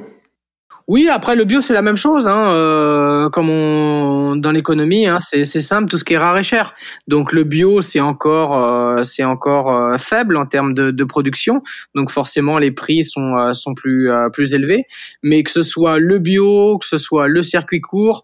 Oui, 0.93 1.09
après 1.09 1.37
le 1.37 1.47
bio 1.47 1.63
c'est 1.63 1.73
la 1.73 1.81
même 1.81 1.97
chose, 1.97 2.29
hein, 2.29 2.55
euh, 2.55 3.31
comme 3.31 4.39
dans 4.43 4.53
l'économie, 4.53 5.07
hein, 5.07 5.21
c'est 5.21 5.45
simple, 5.63 5.89
tout 5.89 5.97
ce 5.97 6.05
qui 6.05 6.13
est 6.13 6.19
rare 6.19 6.37
est 6.37 6.43
cher. 6.43 6.75
Donc 7.09 7.33
le 7.33 7.45
bio 7.45 7.81
c'est 7.81 8.01
encore 8.01 8.55
euh, 8.63 9.03
c'est 9.03 9.25
encore 9.25 9.75
euh, 9.75 9.97
faible 9.97 10.37
en 10.37 10.45
termes 10.45 10.75
de, 10.75 11.05
production, 11.05 11.63
donc 11.95 12.11
forcément 12.11 12.59
les 12.59 12.73
prix 12.73 13.05
sont 13.05 13.55
sont 13.55 13.73
plus 13.73 14.11
plus 14.35 14.53
élevés. 14.53 14.85
Mais 15.23 15.43
que 15.43 15.51
ce 15.51 15.63
soit 15.63 15.99
le 15.99 16.19
bio, 16.19 16.77
que 16.77 16.85
ce 16.85 16.99
soit 16.99 17.27
le 17.27 17.41
circuit 17.41 17.81
court, 17.81 18.23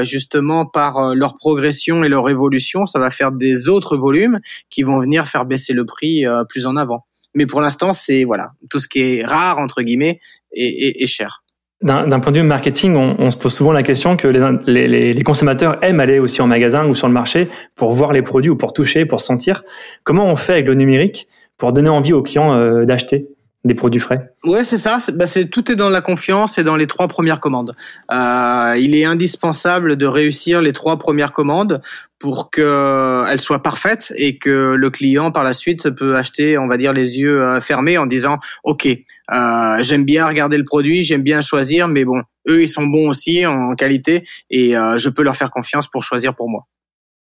justement 0.00 0.66
par 0.66 1.14
leur 1.14 1.36
progression 1.36 2.02
et 2.02 2.08
leur 2.08 2.28
évolution, 2.28 2.84
ça 2.84 2.98
va 2.98 3.10
faire 3.10 3.30
des 3.30 3.68
autres 3.68 3.96
volumes 3.96 4.38
qui 4.70 4.82
vont 4.82 4.98
venir 4.98 5.28
faire 5.28 5.44
baisser 5.44 5.72
le 5.72 5.84
prix 5.84 6.24
plus 6.48 6.66
en 6.66 6.74
avant. 6.74 7.06
Mais 7.36 7.46
pour 7.46 7.60
l'instant 7.60 7.92
c'est 7.92 8.24
voilà 8.24 8.46
tout 8.70 8.80
ce 8.80 8.88
qui 8.88 8.98
est 9.02 9.24
rare 9.24 9.60
entre 9.60 9.82
guillemets 9.82 10.18
est, 10.52 11.00
est 11.00 11.06
cher. 11.06 11.42
D'un 11.82 12.20
point 12.20 12.30
de 12.30 12.38
vue 12.38 12.46
marketing, 12.46 12.94
on, 12.94 13.30
se 13.32 13.36
pose 13.36 13.52
souvent 13.52 13.72
la 13.72 13.82
question 13.82 14.16
que 14.16 14.28
les, 14.28 15.22
consommateurs 15.24 15.78
aiment 15.82 15.98
aller 15.98 16.20
aussi 16.20 16.40
en 16.40 16.46
magasin 16.46 16.86
ou 16.86 16.94
sur 16.94 17.08
le 17.08 17.12
marché 17.12 17.48
pour 17.74 17.90
voir 17.90 18.12
les 18.12 18.22
produits 18.22 18.50
ou 18.50 18.56
pour 18.56 18.72
toucher, 18.72 19.04
pour 19.04 19.20
sentir. 19.20 19.64
Comment 20.04 20.26
on 20.26 20.36
fait 20.36 20.52
avec 20.52 20.66
le 20.66 20.74
numérique 20.74 21.26
pour 21.58 21.72
donner 21.72 21.88
envie 21.88 22.12
aux 22.12 22.22
clients 22.22 22.54
euh, 22.54 22.84
d'acheter? 22.84 23.26
Des 23.64 23.74
produits 23.74 24.00
frais 24.00 24.32
Ouais, 24.44 24.64
c'est 24.64 24.78
ça. 24.78 24.98
Bah, 25.14 25.26
c'est 25.26 25.46
tout 25.46 25.70
est 25.70 25.76
dans 25.76 25.90
la 25.90 26.00
confiance 26.00 26.58
et 26.58 26.64
dans 26.64 26.76
les 26.76 26.86
trois 26.86 27.06
premières 27.06 27.40
commandes. 27.40 27.76
Euh, 28.10 28.74
il 28.76 28.94
est 28.94 29.04
indispensable 29.04 29.96
de 29.96 30.06
réussir 30.06 30.60
les 30.60 30.72
trois 30.72 30.98
premières 30.98 31.32
commandes 31.32 31.80
pour 32.18 32.50
qu'elles 32.50 33.40
soient 33.40 33.62
parfaites 33.62 34.12
et 34.16 34.38
que 34.38 34.74
le 34.74 34.90
client 34.90 35.32
par 35.32 35.44
la 35.44 35.52
suite 35.52 35.90
peut 35.90 36.16
acheter, 36.16 36.56
on 36.56 36.68
va 36.68 36.76
dire, 36.76 36.92
les 36.92 37.18
yeux 37.18 37.42
euh, 37.42 37.60
fermés 37.60 37.98
en 37.98 38.06
disant 38.06 38.38
OK, 38.62 38.86
euh, 38.86 39.76
j'aime 39.80 40.04
bien 40.04 40.26
regarder 40.26 40.56
le 40.56 40.64
produit, 40.64 41.02
j'aime 41.02 41.22
bien 41.22 41.40
choisir, 41.40 41.88
mais 41.88 42.04
bon, 42.04 42.22
eux 42.48 42.62
ils 42.62 42.68
sont 42.68 42.86
bons 42.86 43.08
aussi 43.08 43.44
en 43.44 43.74
qualité 43.74 44.24
et 44.50 44.76
euh, 44.76 44.96
je 44.98 45.08
peux 45.08 45.22
leur 45.22 45.36
faire 45.36 45.50
confiance 45.50 45.88
pour 45.88 46.02
choisir 46.04 46.34
pour 46.34 46.48
moi. 46.48 46.66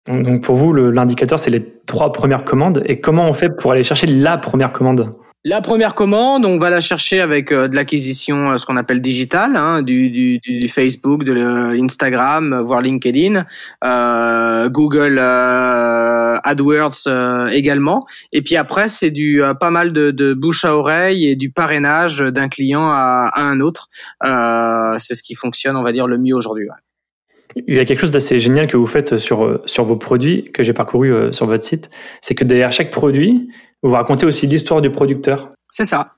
Donc 0.07 0.41
pour 0.41 0.55
vous, 0.55 0.73
l'indicateur 0.73 1.37
c'est 1.37 1.51
les 1.51 1.63
trois 1.85 2.11
premières 2.11 2.43
commandes 2.43 2.81
et 2.85 2.99
comment 2.99 3.29
on 3.29 3.33
fait 3.33 3.49
pour 3.49 3.71
aller 3.71 3.83
chercher 3.83 4.07
la 4.07 4.37
première 4.37 4.71
commande? 4.71 5.13
La 5.45 5.61
première 5.61 5.95
commande, 5.95 6.45
on 6.45 6.57
va 6.59 6.69
la 6.69 6.81
chercher 6.81 7.21
avec 7.21 7.53
euh, 7.53 7.69
de 7.69 7.75
l'acquisition, 7.75 8.51
euh, 8.51 8.57
ce 8.57 8.65
qu'on 8.65 8.75
appelle 8.75 8.99
digital, 8.99 9.55
hein, 9.55 9.81
du, 9.81 10.09
du, 10.09 10.67
Facebook, 10.67 11.23
de 11.23 11.31
l'Instagram, 11.31 12.61
voire 12.65 12.81
LinkedIn, 12.81 13.45
euh, 13.85 14.69
Google 14.69 15.17
euh, 15.17 16.35
AdWords 16.43 17.07
euh, 17.07 17.47
également. 17.47 18.05
Et 18.33 18.41
puis 18.41 18.57
après, 18.57 18.89
c'est 18.89 19.11
du 19.11 19.41
pas 19.61 19.71
mal 19.71 19.93
de, 19.93 20.33
bouche 20.33 20.65
à 20.65 20.75
oreille 20.75 21.27
et 21.29 21.35
du 21.37 21.51
parrainage 21.51 22.19
d'un 22.19 22.49
client 22.49 22.89
à, 22.89 23.29
à, 23.33 23.43
un 23.43 23.61
autre. 23.61 23.89
c'est 24.21 25.15
ce 25.15 25.23
qui 25.23 25.35
fonctionne, 25.35 25.77
on 25.77 25.83
va 25.83 25.93
dire, 25.93 26.07
le 26.07 26.17
mieux 26.17 26.35
aujourd'hui. 26.35 26.67
Il 27.55 27.73
y 27.73 27.79
a 27.79 27.85
quelque 27.85 27.99
chose 27.99 28.11
d'assez 28.11 28.39
génial 28.39 28.67
que 28.67 28.77
vous 28.77 28.87
faites 28.87 29.17
sur, 29.17 29.61
sur 29.65 29.85
vos 29.85 29.95
produits, 29.95 30.51
que 30.51 30.63
j'ai 30.63 30.73
parcouru 30.73 31.33
sur 31.33 31.47
votre 31.47 31.63
site, 31.63 31.89
c'est 32.21 32.35
que 32.35 32.43
derrière 32.43 32.71
chaque 32.71 32.91
produit, 32.91 33.49
vous 33.83 33.93
racontez 33.93 34.25
aussi 34.25 34.47
l'histoire 34.47 34.81
du 34.81 34.91
producteur. 34.91 35.51
C'est 35.69 35.85
ça. 35.85 36.13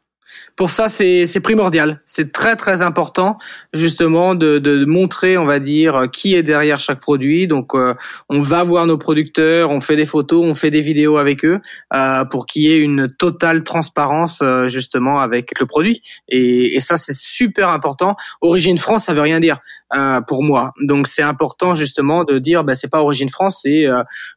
Pour 0.56 0.70
ça, 0.70 0.89
c'est 0.89 1.39
primordial. 1.41 2.01
C'est 2.06 2.32
très 2.32 2.56
très 2.56 2.82
important 2.82 3.38
justement 3.74 4.36
de, 4.36 4.60
de, 4.60 4.86
montrer, 4.86 5.38
on 5.38 5.46
va 5.46 5.60
dire, 5.60 6.08
qui 6.12 6.36
est 6.36 6.44
derrière 6.44 6.80
chaque 6.80 7.00
produit. 7.00 7.48
Donc, 7.48 7.74
euh, 7.74 7.94
on 8.30 8.41
va 8.41 8.63
voir 8.63 8.86
nos 8.86 8.98
producteurs, 8.98 9.72
on 9.72 9.82
fait 9.82 9.96
des 9.96 10.06
photos, 10.06 10.44
on 10.46 10.56
fait 10.56 10.72
des 10.72 10.82
vidéos 10.82 11.18
avec 11.18 11.46
eux 11.46 11.60
euh, 11.94 12.25
pour 12.25 12.46
qu'il 12.46 12.63
y 12.63 12.72
ait 12.72 12.80
une 12.80 13.10
totale 13.18 13.63
transparence 13.63 14.41
euh, 14.41 14.68
justement 14.68 15.20
avec 15.20 15.60
le 15.60 15.65
produit. 15.65 16.01
Et, 16.27 16.75
et 16.75 16.80
ça, 16.80 16.98
c'est 16.98 17.15
super 17.15 17.70
important. 17.70 18.15
Origine 18.41 18.77
France, 18.77 19.06
ça 19.06 19.13
veut 19.13 19.22
rien 19.22 19.39
dire 19.39 19.60
euh, 19.94 20.22
pour 20.22 20.44
moi. 20.44 20.74
Donc, 20.82 21.08
c'est 21.08 21.24
important 21.24 21.75
justement 21.75 22.24
de 22.24 22.39
dire, 22.39 22.63
bah, 22.63 22.75
c'est 22.75 22.89
pas 22.89 23.01
Origine 23.01 23.30
France, 23.30 23.60
c'est 23.63 23.86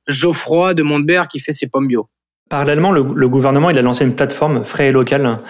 Geoffroy 0.07 0.75
de 0.75 0.83
Montbert 0.83 1.29
qui 1.29 1.41
fait 1.41 1.53
ses 1.53 1.69
pommes 1.69 1.89
bio. 1.89 2.09
Parallèlement, 2.51 2.93
le, 2.93 3.29
gouvernement 3.29 3.69
a 3.69 3.73
lancé 3.73 4.05
une 4.05 4.15
plateforme 4.15 4.65
frais 4.65 4.89
et 4.89 4.93
locale 4.93 5.41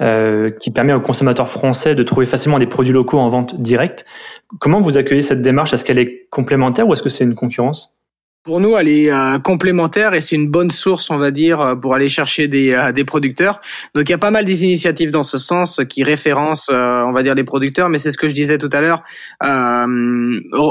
euh, 0.00 0.50
qui 0.50 0.70
permet 0.70 0.92
aux 0.92 1.00
consommateurs 1.00 1.48
français 1.48 1.94
de 1.94 2.02
trouver 2.04 2.26
facilement 2.26 2.60
des 2.60 2.66
produits 2.66 2.92
locaux 2.92 3.18
en 3.18 3.28
vente 3.28 3.60
directe. 3.60 4.06
Comment 4.60 4.80
vous 4.80 4.96
accueillez 4.96 5.22
cette 5.22 5.42
démarche? 5.42 5.72
Est-ce 5.72 5.84
qu'elle 5.84 5.98
est 5.98 6.28
complémentaire 6.30 6.86
ou 6.86 6.92
est-ce 6.92 7.02
que 7.02 7.08
c'est 7.08 7.24
une 7.24 7.34
concurrence? 7.34 7.98
Pour 8.44 8.60
nous, 8.60 8.76
elle 8.76 8.88
est 8.88 9.10
euh, 9.10 9.38
complémentaire 9.38 10.12
et 10.12 10.20
c'est 10.20 10.36
une 10.36 10.50
bonne 10.50 10.70
source, 10.70 11.08
on 11.08 11.16
va 11.16 11.30
dire, 11.30 11.60
euh, 11.60 11.74
pour 11.74 11.94
aller 11.94 12.08
chercher 12.08 12.46
des, 12.46 12.74
euh, 12.74 12.92
des 12.92 13.04
producteurs. 13.04 13.62
Donc 13.94 14.10
il 14.10 14.12
y 14.12 14.14
a 14.14 14.18
pas 14.18 14.30
mal 14.30 14.44
des 14.44 14.64
initiatives 14.64 15.10
dans 15.10 15.22
ce 15.22 15.38
sens 15.38 15.80
qui 15.88 16.04
référencent, 16.04 16.68
on 16.70 17.12
va 17.12 17.22
dire, 17.22 17.34
les 17.34 17.44
producteurs, 17.44 17.88
mais 17.88 17.96
c'est 17.96 18.10
ce 18.10 18.18
que 18.18 18.28
je 18.28 18.34
disais 18.34 18.58
tout 18.58 18.68
à 18.72 18.82
l'heure. 18.82 19.02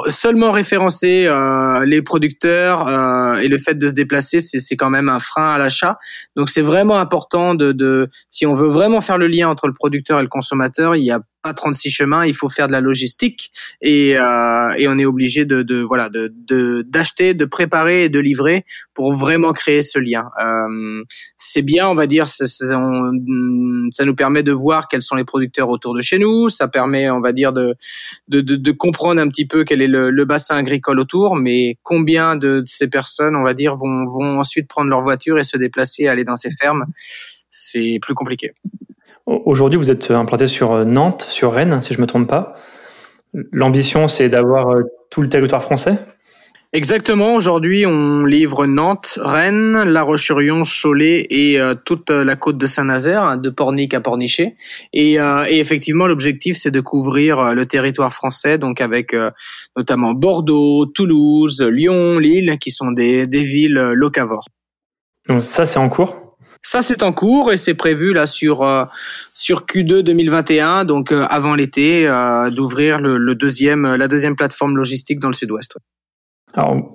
seulement 0.10 0.52
référencer 0.52 1.28
les 1.86 2.02
producteurs 2.02 2.88
et 3.40 3.48
le 3.48 3.58
fait 3.58 3.76
de 3.76 3.88
se 3.88 3.94
déplacer, 3.94 4.40
c'est 4.40 4.76
quand 4.76 4.90
même 4.90 5.10
un 5.10 5.20
frein 5.20 5.50
à 5.50 5.58
l'achat. 5.58 5.98
Donc 6.36 6.50
c'est 6.50 6.62
vraiment 6.62 6.98
important 6.98 7.56
de, 7.56 7.72
de, 7.72 8.10
si 8.30 8.46
on 8.46 8.54
veut 8.54 8.70
vraiment 8.70 9.02
faire 9.02 9.18
le 9.18 9.28
lien 9.28 9.50
entre 9.50 9.68
le 9.68 9.74
producteur 9.74 10.20
et 10.20 10.22
le 10.22 10.28
consommateur, 10.28 10.96
il 10.96 11.04
y 11.04 11.12
a 11.12 11.22
pas 11.44 11.54
36 11.54 11.90
chemins, 11.90 12.26
il 12.26 12.36
faut 12.36 12.50
faire 12.50 12.68
de 12.68 12.72
la 12.72 12.82
logistique 12.82 13.52
et, 13.82 14.18
euh, 14.18 14.72
et 14.78 14.88
on 14.88 14.98
est 14.98 15.06
obligé 15.06 15.46
de, 15.46 15.62
de 15.62 15.82
voilà 15.82 16.10
de 16.10 16.34
d'acheter, 16.84 17.34
de, 17.34 17.46
préparer 17.46 18.06
et 18.06 18.10
de 18.10 18.20
livrer 18.20 18.66
pour 18.94 19.14
vraiment 19.14 19.52
créer 19.52 19.84
ce 19.84 20.00
lien. 20.00 20.30
Euh, 20.42 21.04
c'est 21.38 21.62
bien, 21.62 21.88
on 21.90 21.96
va 21.96 22.08
dire, 22.08 22.28
ça, 22.28 22.48
ça, 22.48 22.76
nous 22.78 24.16
permet 24.16 24.42
de 24.42 24.52
voir 24.54 24.88
quels 24.88 25.02
sont 25.02 25.16
les 25.16 25.26
producteurs 25.26 25.70
autour 25.70 25.94
de 25.94 26.02
chez 26.02 26.18
nous, 26.18 26.50
ça 26.50 26.68
permet, 26.68 27.10
on 27.10 27.20
va 27.20 27.34
dire, 27.34 27.52
de 27.52 27.76
de, 28.30 28.42
de, 28.42 28.72
comprendre 28.72 29.22
un 29.22 29.28
petit 29.28 29.46
peu 29.46 29.64
quel 29.66 29.82
est 29.82 29.88
le, 29.88 30.10
le, 30.10 30.26
bassin 30.26 30.56
agricole 30.56 31.00
autour, 31.00 31.36
mais 31.36 31.78
combien 31.84 32.36
de, 32.36 32.64
ces 32.66 32.88
personnes, 32.88 33.36
on 33.36 33.44
va 33.44 33.54
dire, 33.54 33.76
vont 33.76 34.06
vont 34.06 34.40
ensuite 34.40 34.68
prendre 34.68 34.90
leur 34.90 35.02
voiture 35.02 35.38
et 35.38 35.44
se 35.44 35.58
déplacer, 35.58 36.08
aller 36.08 36.24
dans 36.24 36.38
ces 36.38 36.50
fermes, 36.52 36.86
c'est 37.50 38.00
plus 38.02 38.16
compliqué. 38.16 38.54
Aujourd'hui, 39.26 39.78
vous 39.78 39.90
êtes 39.90 40.12
implanté 40.12 40.48
sur 40.48 40.74
euh, 40.74 40.84
Nantes, 40.84 41.26
sur 41.30 41.54
Rennes, 41.54 41.82
si 41.82 41.94
je 41.94 42.02
me 42.02 42.08
trompe 42.08 42.28
pas. 42.28 42.56
L'ambition, 43.52 44.08
c'est 44.08 44.28
d'avoir 44.28 44.70
euh, 44.70 44.82
tout 45.10 45.22
le 45.22 45.30
territoire 45.30 45.62
français? 45.62 45.98
Exactement. 46.74 47.36
Aujourd'hui, 47.36 47.86
on 47.86 48.26
livre 48.26 48.66
Nantes, 48.66 49.18
Rennes, 49.22 49.84
La 49.84 50.02
Roche-sur-Yon, 50.02 50.64
Cholet 50.64 51.26
et 51.30 51.60
euh, 51.60 51.74
toute 51.74 52.10
la 52.10 52.36
côte 52.36 52.58
de 52.58 52.66
Saint-Nazaire, 52.68 53.38
de 53.38 53.50
Pornic 53.50 53.94
à 53.94 54.02
Pornichet. 54.02 54.56
Et, 54.92 55.14
et 55.14 55.60
effectivement, 55.60 56.08
l'objectif, 56.08 56.58
c'est 56.58 56.72
de 56.72 56.82
couvrir 56.82 57.54
le 57.54 57.66
territoire 57.68 58.12
français, 58.12 58.58
donc 58.58 58.82
avec 58.82 59.16
notamment 59.78 60.14
Bordeaux, 60.14 60.88
Toulouse, 60.88 61.62
Lyon, 61.62 62.18
Lille, 62.18 62.58
qui 62.60 62.72
sont 62.72 62.92
des, 62.92 63.28
des 63.28 63.44
villes 63.44 63.92
locavores. 63.94 64.48
Donc 65.30 65.42
ça, 65.42 65.66
c'est 65.66 65.78
en 65.78 65.90
cours? 65.90 66.23
Ça, 66.64 66.82
c'est 66.82 67.04
en 67.04 67.12
cours 67.12 67.52
et 67.52 67.58
c'est 67.58 67.74
prévu 67.74 68.14
là 68.14 68.26
sur 68.26 68.64
euh, 68.64 68.86
sur 69.34 69.66
Q2 69.66 70.00
2021, 70.00 70.86
donc 70.86 71.12
euh, 71.12 71.26
avant 71.30 71.56
l'été, 71.56 72.08
euh, 72.08 72.50
d'ouvrir 72.50 73.00
le, 73.00 73.36
deuxième 73.36 73.96
la 73.96 74.08
deuxième 74.08 74.36
plateforme 74.38 74.78
logistique 74.78 75.20
dans 75.20 75.28
le 75.28 75.34
Sud-Ouest. 75.34 75.78
Alors, 76.56 76.94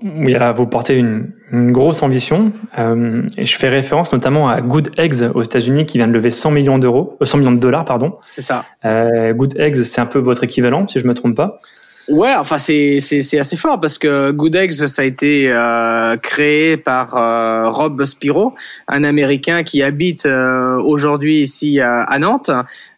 vous 0.55 0.67
portez 0.67 0.97
une, 0.97 1.33
grosse 1.73 2.03
ambition, 2.03 2.53
et 2.77 3.45
je 3.45 3.57
fais 3.57 3.69
référence 3.69 4.13
notamment 4.13 4.49
à 4.49 4.61
Good 4.61 4.93
Eggs 4.99 5.33
aux 5.35 5.43
États-Unis 5.43 5.85
qui 5.85 5.99
vient 5.99 6.07
de 6.07 6.13
lever 6.13 6.31
100 6.31 6.53
millions 6.53 6.79
d'euros, 6.79 7.17
100 7.21 7.39
millions 7.39 7.53
de 7.53 7.59
dollars, 7.59 7.85
pardon. 7.85 8.19
C'est 8.29 8.43
ça. 8.43 8.65
Good 8.85 9.59
Eggs, 9.59 9.83
c'est 9.83 10.01
un 10.01 10.07
peu 10.07 10.21
votre 10.21 10.45
équivalent, 10.45 10.87
si 10.87 11.01
je 11.01 11.09
me 11.09 11.15
trompe 11.15 11.35
pas. 11.35 11.61
Ouais, 12.09 12.35
enfin 12.37 12.57
c'est 12.57 13.01
c'est 13.01 13.39
assez 13.39 13.57
fort 13.57 13.81
parce 13.81 13.99
que 13.99 14.31
Good 14.31 14.57
Eggs 14.57 14.87
ça 14.87 15.03
a 15.03 15.05
été 15.05 15.53
euh, 15.53 16.17
créé 16.17 16.79
par 16.79 17.15
euh, 17.15 17.69
Rob 17.69 18.03
Spiro, 18.07 18.55
un 18.87 19.05
Américain 19.05 19.63
qui 19.63 19.83
habite 19.83 20.25
euh, 20.25 20.81
aujourd'hui 20.81 21.43
ici 21.43 21.81
à, 21.81 22.19
Nantes 22.19 22.51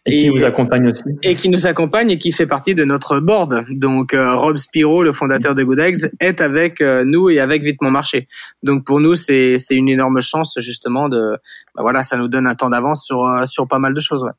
et, 0.05 0.11
qui 0.11 0.29
vous 0.29 0.45
accompagne 0.45 0.87
aussi 0.87 1.03
et 1.23 1.35
qui 1.35 1.49
nous 1.49 1.67
accompagne 1.67 2.09
et 2.11 2.17
qui 2.17 2.31
fait 2.31 2.47
partie 2.47 2.73
de 2.73 2.85
notre 2.85 3.19
board. 3.19 3.65
Donc 3.69 4.15
Rob 4.15 4.55
Spiro, 4.55 5.03
le 5.03 5.11
fondateur 5.11 5.55
de 5.55 5.63
Good 5.63 5.79
Eggs, 5.79 6.09
est 6.21 6.39
avec 6.39 6.79
nous 6.79 7.29
et 7.29 7.39
avec 7.41 7.63
Vite 7.63 7.81
Mon 7.81 7.91
Marché. 7.91 8.29
Donc 8.63 8.85
pour 8.85 9.01
nous 9.01 9.15
c'est 9.15 9.57
c'est 9.57 9.75
une 9.75 9.89
énorme 9.89 10.21
chance 10.21 10.57
justement 10.59 11.09
de 11.09 11.37
bah 11.75 11.81
voilà 11.81 12.01
ça 12.03 12.15
nous 12.15 12.29
donne 12.29 12.47
un 12.47 12.55
temps 12.55 12.69
d'avance 12.69 13.03
sur 13.03 13.45
sur 13.45 13.67
pas 13.67 13.79
mal 13.79 13.93
de 13.93 13.99
choses. 13.99 14.23
Ouais. 14.23 14.31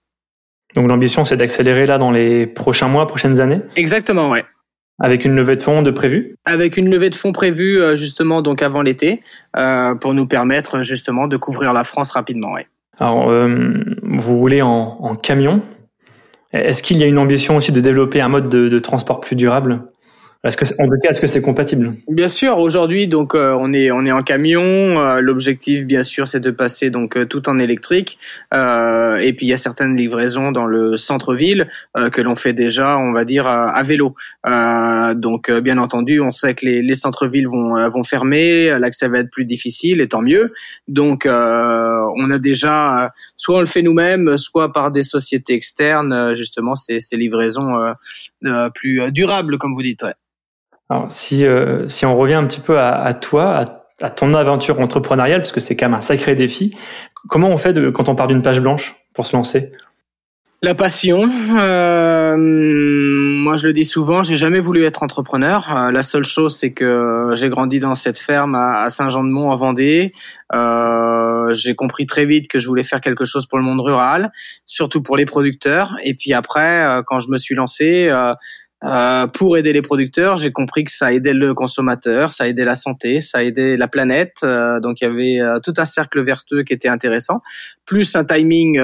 Donc 0.75 0.89
l'ambition, 0.89 1.25
c'est 1.25 1.37
d'accélérer 1.37 1.85
là 1.85 1.99
dans 1.99 2.11
les 2.11 2.47
prochains 2.47 2.89
mois, 2.89 3.07
prochaines 3.07 3.41
années? 3.41 3.61
Exactement, 3.77 4.31
ouais. 4.31 4.43
Avec 5.03 5.25
une 5.25 5.35
levée 5.35 5.57
de 5.57 5.63
fonds 5.63 5.83
de 5.83 5.91
prévue 5.91 6.37
Avec 6.45 6.77
une 6.77 6.89
levée 6.89 7.11
de 7.11 7.15
fonds 7.17 7.33
prévue 7.33 7.81
euh, 7.81 7.95
justement 7.97 8.41
donc 8.41 8.63
avant 8.63 8.83
l'été 8.83 9.21
euh, 9.57 9.95
pour 9.97 10.15
nous 10.15 10.27
permettre 10.27 10.83
justement 10.83 11.27
de 11.27 11.37
couvrir 11.37 11.73
la 11.73 11.83
France 11.83 12.13
rapidement. 12.13 12.53
Ouais. 12.53 12.67
Alors 12.99 13.29
euh, 13.29 13.75
vous 14.03 14.39
roulez 14.39 14.63
en, 14.63 14.97
en 15.01 15.15
camion. 15.17 15.61
Est-ce 16.53 16.83
qu'il 16.83 16.99
y 16.99 17.03
a 17.03 17.07
une 17.07 17.19
ambition 17.19 17.57
aussi 17.57 17.73
de 17.73 17.81
développer 17.81 18.21
un 18.21 18.29
mode 18.29 18.49
de, 18.49 18.69
de 18.69 18.79
transport 18.79 19.21
plus 19.21 19.37
durable? 19.37 19.83
Est-ce 20.45 20.57
que, 20.57 20.65
en 20.83 20.89
tout 20.89 20.99
cas, 21.01 21.11
est-ce 21.11 21.21
que 21.21 21.29
c'est 21.29 21.41
compatible? 21.41 21.95
Bien 22.09 22.27
sûr. 22.27 22.59
Aujourd'hui, 22.59 23.07
donc, 23.07 23.37
euh, 23.37 23.57
on 23.61 23.73
est 23.73 23.93
on 23.93 24.05
est 24.05 24.11
en 24.11 24.23
camion. 24.23 24.61
Euh, 24.65 25.21
l'objectif, 25.21 25.85
bien 25.85 26.03
sûr, 26.03 26.27
c'est 26.27 26.41
de 26.41 26.51
passer 26.51 26.91
donc 26.91 27.17
euh, 27.17 27.25
tout 27.27 27.49
en 27.49 27.61
électrique. 27.61 28.19
et 28.53 29.33
puis 29.37 29.47
il 29.47 29.51
y 29.51 29.53
a 29.53 29.59
certaines 29.59 29.97
livraisons 29.97 30.51
dans 30.51 30.67
le 30.67 30.97
centre-ville 30.97 31.69
que 32.13 32.21
l'on 32.21 32.35
fait 32.35 32.55
déjà, 32.55 32.99
on 32.99 33.13
va 33.13 33.25
dire, 33.25 33.47
à 33.47 33.83
vélo. 33.83 34.15
donc, 34.45 35.51
bien 35.51 35.79
entendu, 35.79 36.21
on 36.21 36.31
sait 36.31 36.55
que 36.55 36.67
les, 36.67 36.83
les 36.83 36.95
centres-villes 36.95 37.49
vont 37.49 37.89
vont 37.89 38.03
fermer, 38.03 38.79
l'accès 38.79 39.09
va 39.09 39.19
être 39.21 39.31
plus 39.31 39.45
difficile, 39.45 40.01
et 40.01 40.09
tant 40.09 40.23
mieux. 40.23 40.53
Donc, 40.89 41.27
on 41.27 42.31
a 42.31 42.39
déjà, 42.39 43.13
soit 43.37 43.59
on 43.59 43.61
le 43.61 43.67
fait 43.67 43.83
nous-mêmes, 43.83 44.37
soit 44.37 44.73
par 44.73 44.91
des 44.91 45.03
sociétés 45.03 45.55
externes, 45.55 46.35
justement, 46.35 46.75
ces, 46.75 46.99
ces 46.99 47.17
livraisons 47.17 47.95
plus 48.75 49.13
durables, 49.13 49.59
comme 49.59 49.75
vous 49.75 49.83
dites. 49.83 50.05
Alors, 50.89 51.11
si, 51.11 51.47
euh, 51.47 51.89
si 51.89 52.05
on 52.07 52.17
revient 52.17 52.35
un 52.35 52.47
petit 52.47 52.61
peu 52.61 52.79
à, 52.79 53.15
toi, 53.15 53.65
à, 54.01 54.11
ton 54.11 54.35
aventure 54.35 54.81
entrepreneuriale, 54.81 55.41
parce 55.41 55.53
que 55.53 55.61
c'est 55.61 55.77
quand 55.77 55.87
même 55.87 55.95
un 55.95 56.01
sacré 56.01 56.35
défi, 56.35 56.77
comment 57.29 57.49
on 57.49 57.57
fait 57.57 57.75
quand 57.93 58.09
on 58.09 58.15
part 58.15 58.27
d'une 58.27 58.43
page 58.43 58.61
blanche 58.61 58.95
pour 59.15 59.25
se 59.25 59.35
lancer? 59.35 59.73
La 60.65 60.77
passion. 60.77 61.29
Euh, 61.59 62.37
moi, 62.37 63.57
je 63.57 63.67
le 63.67 63.73
dis 63.73 63.85
souvent, 63.85 64.23
j'ai 64.23 64.37
jamais 64.37 64.61
voulu 64.61 64.85
être 64.85 65.03
entrepreneur. 65.03 65.67
Euh, 65.75 65.91
la 65.91 66.03
seule 66.03 66.25
chose, 66.25 66.57
c'est 66.57 66.73
que 66.73 67.31
j'ai 67.35 67.49
grandi 67.49 67.81
dans 67.81 67.97
cette 67.97 68.19
ferme 68.19 68.55
à, 68.55 68.89
Saint-Jean-de-Mont 68.91 69.51
en 69.51 69.57
Vendée. 69.57 70.13
J'ai 71.53 71.75
compris 71.75 72.07
très 72.07 72.27
vite 72.27 72.49
que 72.49 72.59
je 72.59 72.69
voulais 72.69 72.85
faire 72.85 73.01
quelque 73.01 73.25
chose 73.25 73.47
pour 73.47 73.59
le 73.59 73.65
monde 73.65 73.81
rural, 73.81 74.31
surtout 74.65 75.03
pour 75.03 75.17
les 75.17 75.27
producteurs. 75.27 75.97
Et 76.05 76.15
puis 76.15 76.33
après, 76.33 77.03
quand 77.07 77.19
je 77.19 77.31
me 77.31 77.39
suis 77.39 77.55
lancé, 77.55 78.11
euh, 78.85 79.29
pour 79.29 79.57
aider 79.57 79.73
les 79.73 79.83
producteurs, 79.83 80.37
j'ai 80.37 80.51
compris 80.51 80.85
que 80.85 80.91
ça 80.91 81.13
aidait 81.13 81.35
le 81.35 81.55
consommateur, 81.55 82.33
ça 82.33 82.49
aidait 82.49 82.65
la 82.65 82.75
santé, 82.75 83.21
ça 83.21 83.45
aidait 83.45 83.77
la 83.77 83.87
planète. 83.87 84.39
Euh, 84.43 84.81
donc 84.81 85.01
il 85.01 85.05
y 85.05 85.07
avait 85.07 85.41
euh, 85.41 85.61
tout 85.61 85.75
un 85.77 85.85
cercle 85.85 86.21
vertueux 86.21 86.65
qui 86.65 86.73
était 86.73 86.89
intéressant, 86.89 87.43
plus 87.87 88.17
un 88.17 88.25
timing 88.25 88.75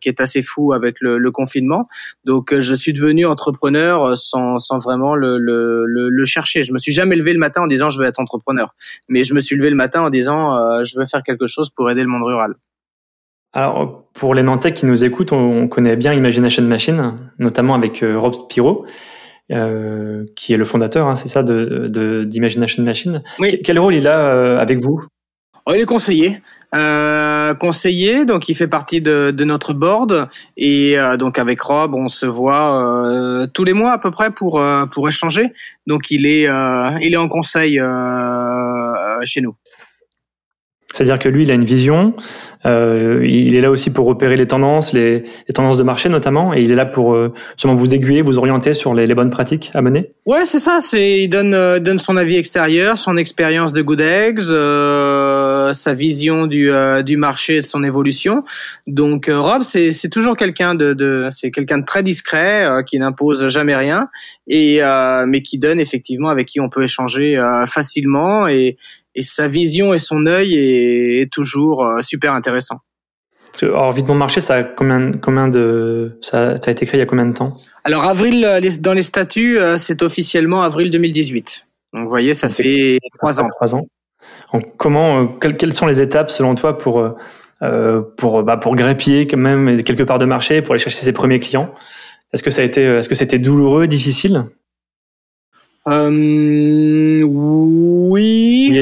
qui 0.00 0.08
est 0.08 0.20
assez 0.20 0.42
fou 0.42 0.72
avec 0.72 0.96
le, 1.00 1.16
le 1.16 1.30
confinement. 1.30 1.84
Donc 2.24 2.54
je 2.58 2.74
suis 2.74 2.92
devenu 2.92 3.24
entrepreneur 3.24 4.16
sans, 4.16 4.58
sans 4.58 4.78
vraiment 4.78 5.14
le, 5.14 5.38
le, 5.38 5.86
le, 5.86 6.24
chercher. 6.24 6.62
Je 6.62 6.72
me 6.72 6.78
suis 6.78 6.92
jamais 6.92 7.16
levé 7.16 7.32
le 7.32 7.38
matin 7.38 7.62
en 7.62 7.66
disant 7.66 7.88
je 7.88 7.98
veux 7.98 8.06
être 8.06 8.20
entrepreneur, 8.20 8.74
mais 9.08 9.24
je 9.24 9.32
me 9.34 9.40
suis 9.40 9.56
levé 9.56 9.70
le 9.70 9.76
matin 9.76 10.02
en 10.02 10.10
disant 10.10 10.84
je 10.84 10.98
veux 10.98 11.06
faire 11.06 11.22
quelque 11.22 11.46
chose 11.46 11.70
pour 11.70 11.90
aider 11.90 12.02
le 12.02 12.08
monde 12.08 12.24
rural. 12.24 12.54
Alors, 13.54 14.04
pour 14.14 14.34
les 14.34 14.42
Nantais 14.42 14.72
qui 14.72 14.86
nous 14.86 15.04
écoutent, 15.04 15.32
on, 15.32 15.68
connaît 15.68 15.96
bien 15.96 16.14
Imagination 16.14 16.62
Machine, 16.62 17.16
notamment 17.38 17.74
avec 17.74 18.02
Rob 18.02 18.48
Piro. 18.48 18.86
Euh, 19.52 20.24
qui 20.34 20.54
est 20.54 20.56
le 20.56 20.64
fondateur, 20.64 21.08
hein, 21.08 21.14
c'est 21.14 21.28
ça, 21.28 21.42
de 21.42 22.24
d'Imagination 22.24 22.82
Machine. 22.82 23.22
Quel 23.62 23.78
rôle 23.78 23.94
il 23.94 24.08
a 24.08 24.18
euh, 24.18 24.58
avec 24.58 24.82
vous? 24.82 25.04
Oh, 25.66 25.72
Il 25.74 25.80
est 25.80 25.84
conseiller. 25.84 26.40
Euh, 26.74 27.52
conseiller, 27.54 28.24
donc 28.24 28.48
il 28.48 28.54
fait 28.54 28.66
partie 28.66 29.02
de, 29.02 29.30
de 29.30 29.44
notre 29.44 29.74
board 29.74 30.30
et 30.56 30.98
euh, 30.98 31.18
donc 31.18 31.38
avec 31.38 31.60
Rob, 31.60 31.94
on 31.94 32.08
se 32.08 32.24
voit 32.24 32.82
euh, 32.82 33.46
tous 33.52 33.64
les 33.64 33.74
mois 33.74 33.92
à 33.92 33.98
peu 33.98 34.10
près 34.10 34.30
pour 34.30 34.62
pour 34.90 35.06
échanger. 35.06 35.52
Donc 35.86 36.10
il 36.10 36.24
est 36.26 36.48
il 37.02 37.12
est 37.12 37.18
en 37.18 37.28
conseil 37.28 37.78
chez 39.24 39.42
nous. 39.42 39.54
C'est-à-dire 40.92 41.18
que 41.18 41.28
lui, 41.28 41.44
il 41.44 41.50
a 41.50 41.54
une 41.54 41.64
vision. 41.64 42.14
Euh, 42.64 43.26
il 43.26 43.56
est 43.56 43.60
là 43.60 43.70
aussi 43.70 43.90
pour 43.90 44.06
repérer 44.06 44.36
les 44.36 44.46
tendances, 44.46 44.92
les, 44.92 45.24
les, 45.48 45.54
tendances 45.54 45.78
de 45.78 45.82
marché 45.82 46.08
notamment, 46.08 46.54
et 46.54 46.62
il 46.62 46.70
est 46.70 46.76
là 46.76 46.86
pour 46.86 47.14
euh, 47.14 47.32
vous 47.64 47.94
aiguiller, 47.94 48.22
vous 48.22 48.38
orienter 48.38 48.72
sur 48.72 48.94
les, 48.94 49.06
les 49.06 49.14
bonnes 49.14 49.30
pratiques 49.30 49.72
à 49.74 49.82
mener. 49.82 50.12
Ouais, 50.26 50.46
c'est 50.46 50.60
ça. 50.60 50.78
C'est 50.80 51.22
il 51.22 51.28
donne 51.28 51.54
euh, 51.54 51.80
donne 51.80 51.98
son 51.98 52.16
avis 52.16 52.36
extérieur, 52.36 52.98
son 52.98 53.16
expérience 53.16 53.72
de 53.72 53.82
Good 53.82 54.00
Eggs, 54.00 54.50
euh, 54.50 55.72
sa 55.72 55.94
vision 55.94 56.46
du 56.46 56.70
euh, 56.70 57.02
du 57.02 57.16
marché, 57.16 57.56
de 57.56 57.60
son 57.62 57.82
évolution. 57.82 58.44
Donc 58.86 59.28
Rob, 59.28 59.62
c'est 59.64 59.92
c'est 59.92 60.08
toujours 60.08 60.36
quelqu'un 60.36 60.76
de, 60.76 60.92
de 60.94 61.26
c'est 61.30 61.50
quelqu'un 61.50 61.78
de 61.78 61.84
très 61.84 62.04
discret 62.04 62.84
qui 62.86 62.98
n'impose 63.00 63.48
jamais 63.48 63.74
rien 63.74 64.06
et 64.46 64.80
mais 65.26 65.42
qui 65.42 65.58
donne 65.58 65.80
effectivement 65.80 66.28
avec 66.28 66.46
qui 66.46 66.60
on 66.60 66.68
peut 66.68 66.82
échanger 66.82 67.40
facilement 67.66 68.46
et 68.46 68.76
et 69.14 69.22
sa 69.22 69.48
vision 69.48 69.92
et 69.92 69.98
son 69.98 70.26
œil 70.26 70.54
est, 70.54 71.32
toujours 71.32 71.84
euh, 71.84 72.00
super 72.02 72.32
intéressant. 72.32 72.80
Alors, 73.60 73.92
Vite 73.92 74.06
Bon 74.06 74.14
Marché, 74.14 74.40
ça 74.40 74.54
a 74.56 74.62
combien, 74.62 75.12
combien 75.12 75.48
de, 75.48 76.18
ça, 76.22 76.56
ça, 76.60 76.70
a 76.70 76.72
été 76.72 76.86
créé 76.86 76.98
il 76.98 77.00
y 77.00 77.02
a 77.02 77.06
combien 77.06 77.26
de 77.26 77.34
temps? 77.34 77.56
Alors, 77.84 78.04
avril, 78.04 78.44
euh, 78.44 78.60
dans 78.80 78.94
les 78.94 79.02
statuts, 79.02 79.58
euh, 79.58 79.76
c'est 79.76 80.02
officiellement 80.02 80.62
avril 80.62 80.90
2018. 80.90 81.68
Donc, 81.92 82.04
vous 82.04 82.08
voyez, 82.08 82.32
ça 82.32 82.48
fait 82.48 82.98
trois 83.18 83.40
ans. 83.40 83.48
Trois 83.56 83.74
ans. 83.74 83.86
Donc, 84.54 84.76
comment, 84.78 85.26
quelles, 85.26 85.74
sont 85.74 85.86
les 85.86 86.00
étapes 86.00 86.30
selon 86.30 86.54
toi 86.54 86.78
pour, 86.78 87.06
pour, 88.16 88.42
bah, 88.42 88.56
pour 88.56 88.76
grépiller 88.76 89.26
quand 89.26 89.38
même 89.38 89.82
quelque 89.82 90.02
part 90.02 90.18
de 90.18 90.26
marché, 90.26 90.62
pour 90.62 90.72
aller 90.72 90.82
chercher 90.82 90.98
ses 90.98 91.12
premiers 91.12 91.40
clients? 91.40 91.74
Est-ce 92.32 92.42
que 92.42 92.50
ça 92.50 92.62
a 92.62 92.64
été, 92.64 92.82
est-ce 92.82 93.08
que 93.08 93.14
c'était 93.14 93.38
douloureux, 93.38 93.86
difficile? 93.86 94.44
Euh, 95.88 97.24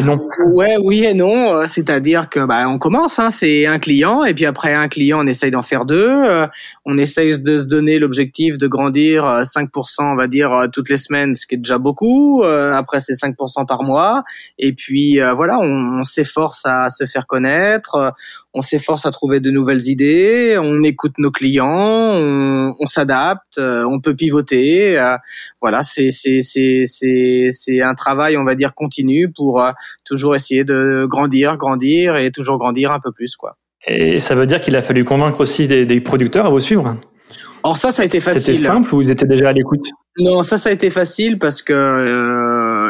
et 0.01 0.03
non. 0.03 0.19
Ouais, 0.55 0.77
oui 0.83 1.05
et 1.05 1.15
non. 1.15 1.55
Euh, 1.55 1.67
c'est-à-dire 1.67 2.29
que 2.29 2.45
bah 2.47 2.69
on 2.69 2.79
commence, 2.79 3.19
hein, 3.19 3.31
c'est 3.31 3.67
un 3.67 3.79
client 3.79 4.25
et 4.25 4.35
puis 4.35 4.47
après 4.47 4.75
un 4.75 4.89
client, 4.89 5.21
on 5.23 5.27
essaye 5.27 5.51
d'en 5.51 5.63
faire 5.63 5.85
deux. 5.85 6.09
Euh, 6.09 6.47
on 6.85 6.99
essaye 6.99 7.39
de 7.39 7.59
se 7.59 7.65
donner 7.65 7.99
l'objectif 7.99 8.59
de 8.59 8.67
grandir 8.67 9.25
5%, 9.25 10.13
on 10.13 10.17
va 10.17 10.27
dire 10.27 10.69
toutes 10.73 10.89
les 10.89 10.97
semaines, 10.97 11.35
ce 11.35 11.47
qui 11.47 11.55
est 11.55 11.59
déjà 11.59 11.79
beaucoup. 11.79 12.43
Après 12.43 13.01
c'est 13.01 13.13
5% 13.13 13.67
par 13.67 13.83
mois. 13.83 14.25
Et 14.59 14.73
puis 14.73 15.21
voilà, 15.37 15.59
on, 15.61 16.03
s'efforce 16.03 16.63
à 16.65 16.89
se 16.89 17.05
faire 17.05 17.27
connaître 17.27 18.15
on 18.53 18.63
s'efforce 18.63 19.07
à 19.07 19.11
trouver 19.11 19.41
de 19.41 19.51
nouvelles 19.51 19.89
idées, 19.89 20.59
on 20.61 20.83
écoute 20.83 21.15
nos 21.19 21.31
clients, 21.31 21.69
on, 21.69 22.73
on 22.79 22.87
s'adapte, 22.87 23.59
euh, 23.59 23.85
on 23.85 24.01
peut 24.01 24.15
pivoter. 24.15 24.99
Euh, 24.99 25.17
voilà, 25.61 25.83
c'est 25.83 26.11
c'est 26.11 26.41
c'est 26.43 26.83
c'est 26.87 27.49
c'est 27.51 27.81
un 27.81 27.95
travail, 27.95 28.37
on 28.37 28.45
va 28.45 28.57
dire 28.57 28.75
continu 28.75 29.31
pour 29.31 29.63
euh, 29.63 29.71
toujours 30.05 30.35
essayer 30.35 30.65
de 30.65 31.07
grandir, 31.09 31.57
grandir 31.57 32.17
et 32.17 32.31
toujours 32.31 32.59
grandir 32.59 32.93
un 32.93 33.01
peu 33.01 33.13
plus 33.13 33.37
quoi. 33.37 33.57
Et 33.87 34.21
ça 34.21 34.35
veut 34.35 34.47
dire 34.47 34.61
qu'il 34.61 34.77
a 34.77 34.83
fallu 34.83 35.05
convaincre 35.05 35.41
aussi 35.41 35.67
des, 35.67 35.87
des 35.87 36.01
producteurs 36.01 36.47
à 36.47 36.51
vous 36.51 36.61
suivre? 36.61 36.97
Or 37.63 37.77
ça, 37.77 37.93
ça 37.93 38.03
a 38.03 38.05
été 38.05 38.21
facile. 38.21 38.43
C'était 38.43 38.59
simple 38.59 38.95
ou 38.95 39.03
ils 39.03 39.11
étaient 39.11 39.27
déjà 39.27 39.49
à 39.49 39.53
l'écoute? 39.53 39.87
Non, 40.19 40.43
ça, 40.43 40.59
ça 40.59 40.71
a 40.71 40.73
été 40.73 40.91
facile 40.91 41.39
parce 41.39 41.63
que 41.63 41.73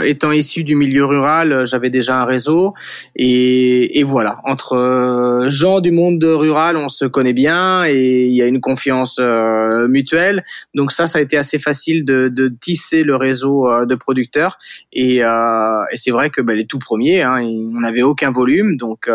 étant 0.01 0.33
issu 0.33 0.65
du 0.65 0.75
milieu 0.75 1.05
rural, 1.05 1.53
euh, 1.53 1.67
j'avais 1.67 1.91
déjà 1.91 2.17
un 2.17 2.25
réseau 2.25 2.75
et, 3.17 3.99
et, 3.99 4.03
voilà. 4.03 4.39
Entre 4.45 4.75
euh, 4.75 5.51
gens 5.51 5.81
du 5.81 5.93
monde 5.93 6.23
rural, 6.23 6.77
on 6.77 6.89
se 6.89 7.05
connaît 7.05 7.33
bien 7.33 7.85
et 7.85 8.27
il 8.27 8.35
y 8.35 8.43
a 8.43 8.47
une 8.47 8.61
confiance 8.61 9.19
euh, 9.21 9.89
mutuelle. 9.89 10.45
Donc 10.75 10.93
ça, 10.93 11.07
ça 11.07 11.19
a 11.19 11.23
été 11.23 11.37
assez 11.37 11.59
facile 11.59 12.05
de, 12.05 12.29
de 12.29 12.49
tisser 12.49 13.03
le 13.03 13.17
réseau 13.17 13.69
de 13.87 13.95
producteurs. 13.95 14.59
Et, 14.93 15.19
et 15.19 15.97
c'est 15.97 16.11
vrai 16.11 16.31
que 16.31 16.41
ben, 16.41 16.57
les 16.57 16.67
tout 16.67 16.79
premiers, 16.79 17.23
hein, 17.23 17.41
on 17.43 17.81
n'avait 17.81 18.03
aucun 18.03 18.31
volume, 18.31 18.77
donc 18.77 19.09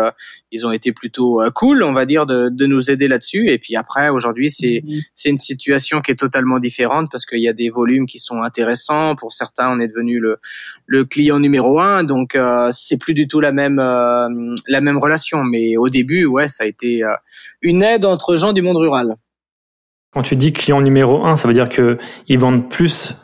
ils 0.52 0.66
ont 0.66 0.72
été 0.72 0.92
plutôt 0.92 1.40
cool, 1.54 1.82
on 1.82 1.92
va 1.92 2.06
dire, 2.06 2.26
de, 2.26 2.48
de 2.48 2.66
nous 2.66 2.90
aider 2.90 3.08
là-dessus. 3.08 3.48
Et 3.48 3.58
puis 3.58 3.76
après, 3.76 4.08
aujourd'hui, 4.10 4.48
c'est 4.50 4.82
mhm. 4.84 5.00
c'est 5.14 5.28
une 5.28 5.38
situation 5.38 6.00
qui 6.00 6.12
est 6.12 6.16
totalement 6.16 6.58
différente 6.58 7.08
parce 7.10 7.26
qu'il 7.26 7.40
y 7.40 7.48
a 7.48 7.52
des 7.52 7.70
volumes 7.70 8.06
qui 8.06 8.18
sont 8.18 8.42
intéressants. 8.42 9.16
Pour 9.16 9.32
certains, 9.32 9.70
on 9.70 9.78
est 9.80 9.88
devenu 9.88 10.18
le 10.20 10.38
le 10.86 11.04
client 11.04 11.40
numéro 11.40 11.80
un, 11.80 12.04
donc 12.04 12.34
euh, 12.34 12.70
c'est 12.72 12.96
plus 12.96 13.14
du 13.14 13.26
tout 13.28 13.40
la 13.40 13.52
même 13.52 13.78
euh, 13.78 14.54
la 14.68 14.80
même 14.80 14.98
relation. 14.98 15.42
Mais 15.42 15.76
au 15.76 15.88
début, 15.88 16.26
ouais, 16.26 16.48
ça 16.48 16.64
a 16.64 16.66
été 16.66 17.02
euh, 17.02 17.14
une 17.62 17.82
aide 17.82 18.04
entre 18.04 18.36
gens 18.36 18.52
du 18.52 18.62
monde 18.62 18.76
rural. 18.76 19.16
Quand 20.12 20.22
tu 20.22 20.36
dis 20.36 20.52
client 20.52 20.80
numéro 20.80 21.24
un, 21.24 21.36
ça 21.36 21.48
veut 21.48 21.54
dire 21.54 21.68
que 21.68 21.98
ils 22.28 22.38
vendent 22.38 22.70
plus 22.70 23.14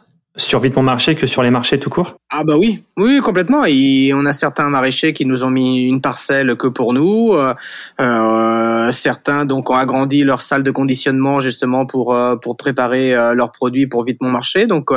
sur 0.43 0.61
vite 0.61 0.77
mon 0.77 0.83
marché 0.83 1.15
que 1.15 1.27
sur 1.27 1.43
les 1.43 1.51
marchés 1.51 1.79
tout 1.79 1.91
court? 1.91 2.17
Ah 2.31 2.45
bah 2.45 2.57
oui, 2.59 2.83
oui 2.97 3.21
complètement. 3.21 3.65
On 3.65 4.27
a 4.27 4.33
certains 4.33 4.69
maraîchers 4.69 5.13
qui 5.13 5.27
nous 5.27 5.45
ont 5.45 5.51
mis 5.51 5.87
une 5.87 6.01
parcelle 6.01 6.57
que 6.57 6.67
pour 6.67 6.93
nous. 6.93 7.33
Euh, 7.33 7.55
euh, 8.01 8.91
certains 8.93 9.45
donc 9.45 9.71
ont 9.71 9.75
agrandi 9.75 10.25
leur 10.25 10.41
salle 10.41 10.63
de 10.63 10.71
conditionnement 10.71 11.41
justement 11.41 11.87
pour 11.87 12.15
euh, 12.15 12.37
pour 12.37 12.57
préparer 12.57 13.13
leurs 13.35 13.53
produits 13.53 13.87
pour 13.87 14.05
vite 14.05 14.19
mon 14.21 14.31
marché. 14.31 14.67
Donc 14.67 14.91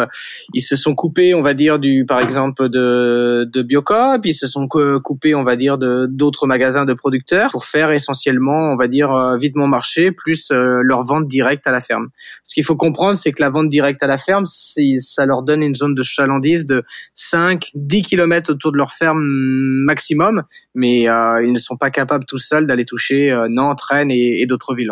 ils 0.53 0.61
se 0.61 0.75
sont 0.75 0.95
coupés, 0.95 1.33
on 1.33 1.41
va 1.41 1.53
dire 1.53 1.79
du 1.79 2.05
par 2.07 2.19
exemple 2.19 2.69
de 2.69 3.47
de 3.51 3.61
Biocop, 3.61 4.25
ils 4.25 4.33
se 4.33 4.47
sont 4.47 4.67
coupés, 4.67 5.35
on 5.35 5.43
va 5.43 5.55
dire 5.55 5.77
d'autres 5.77 6.47
magasins 6.47 6.85
de 6.85 6.93
producteurs 6.93 7.51
pour 7.51 7.65
faire 7.65 7.91
essentiellement, 7.91 8.71
on 8.71 8.77
va 8.77 8.87
dire 8.87 9.35
vite 9.37 9.55
mon 9.55 9.67
marché 9.67 10.11
plus 10.11 10.51
leur 10.51 11.03
vente 11.03 11.27
directe 11.27 11.67
à 11.67 11.71
la 11.71 11.81
ferme. 11.81 12.07
Ce 12.43 12.53
qu'il 12.53 12.63
faut 12.63 12.75
comprendre, 12.75 13.17
c'est 13.17 13.31
que 13.31 13.41
la 13.41 13.49
vente 13.49 13.69
directe 13.69 14.01
à 14.03 14.07
la 14.07 14.17
ferme, 14.17 14.45
ça 14.45 15.25
leur 15.25 15.34
donne 15.41 15.63
une 15.63 15.75
zone 15.75 15.95
de 15.95 16.03
chalandise 16.03 16.65
de 16.65 16.83
5, 17.13 17.71
10 17.73 18.01
km 18.01 18.51
autour 18.51 18.71
de 18.71 18.77
leur 18.77 18.91
ferme 18.91 19.21
maximum, 19.21 20.43
mais 20.73 21.09
euh, 21.09 21.43
ils 21.43 21.51
ne 21.51 21.57
sont 21.57 21.77
pas 21.77 21.89
capables 21.89 22.25
tout 22.25 22.37
seuls 22.37 22.67
d'aller 22.67 22.85
toucher 22.85 23.31
euh, 23.31 23.47
Nantes, 23.49 23.81
Rennes 23.81 24.11
et, 24.11 24.45
d'autres 24.45 24.75
villes. 24.75 24.91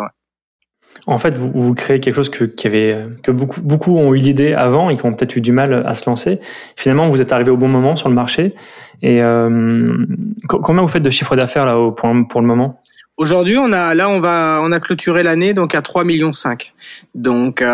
En 1.06 1.18
fait, 1.18 1.34
vous, 1.36 1.74
créez 1.74 2.00
quelque 2.00 2.14
chose 2.14 2.30
que, 2.30 2.44
qui 2.44 2.66
avait, 2.66 3.06
que 3.22 3.30
beaucoup, 3.30 3.60
beaucoup 3.60 3.98
ont 3.98 4.14
eu 4.14 4.18
l'idée 4.18 4.54
avant 4.54 4.90
et 4.90 4.96
qui 4.96 5.04
ont 5.04 5.12
peut-être 5.12 5.36
eu 5.36 5.40
du 5.40 5.52
mal 5.52 5.84
à 5.86 5.94
se 5.94 6.08
lancer. 6.08 6.40
Finalement, 6.76 7.08
vous 7.10 7.20
êtes 7.20 7.32
arrivé 7.32 7.50
au 7.50 7.56
bon 7.56 7.68
moment 7.68 7.96
sur 7.96 8.08
le 8.08 8.14
marché. 8.14 8.54
Et 9.02 9.22
euh, 9.22 10.06
combien 10.48 10.82
vous 10.82 10.88
faites 10.88 11.02
de 11.02 11.10
chiffre 11.10 11.36
d'affaires 11.36 11.66
là 11.66 11.90
point 11.90 12.22
pour 12.24 12.40
le 12.40 12.46
moment? 12.46 12.80
Aujourd'hui, 13.16 13.56
on 13.58 13.70
a 13.72 13.94
là 13.94 14.10
on 14.10 14.18
va 14.18 14.58
on 14.60 14.72
a 14.72 14.80
clôturé 14.80 15.22
l'année 15.22 15.54
donc 15.54 15.76
à 15.76 15.82
3 15.82 16.02
millions 16.02 16.32
5. 16.32 16.74
Donc 17.14 17.62
euh, 17.62 17.66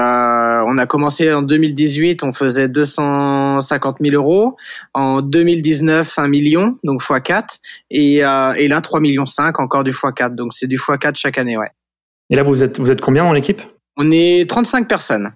on 0.67 0.77
a 0.77 0.87
commencé 0.87 1.33
en 1.33 1.41
2018, 1.41 2.23
on 2.25 2.33
faisait 2.33 2.69
250 2.69 3.97
000 4.01 4.15
euros. 4.15 4.57
En 4.93 5.23
2019, 5.23 6.19
1 6.19 6.29
million, 6.29 6.77
donc 6.85 7.01
x 7.01 7.21
4 7.25 7.59
et 7.91 8.23
euh, 8.23 8.53
et 8.53 8.69
là 8.69 8.83
3 8.83 9.01
millions 9.01 9.25
5 9.25 9.59
encore 9.61 9.83
du 9.83 9.91
x 9.91 10.03
4. 10.15 10.35
Donc 10.35 10.53
c'est 10.53 10.67
du 10.67 10.77
x 10.77 10.91
4 11.01 11.17
chaque 11.17 11.39
année, 11.39 11.57
ouais. 11.57 11.71
Et 12.29 12.37
là 12.37 12.43
vous 12.43 12.63
êtes 12.63 12.79
vous 12.79 12.91
êtes 12.91 13.01
combien 13.01 13.25
dans 13.25 13.33
l'équipe 13.33 13.63
On 13.97 14.11
est 14.11 14.49
35 14.49 14.89
personnes. 14.89 15.33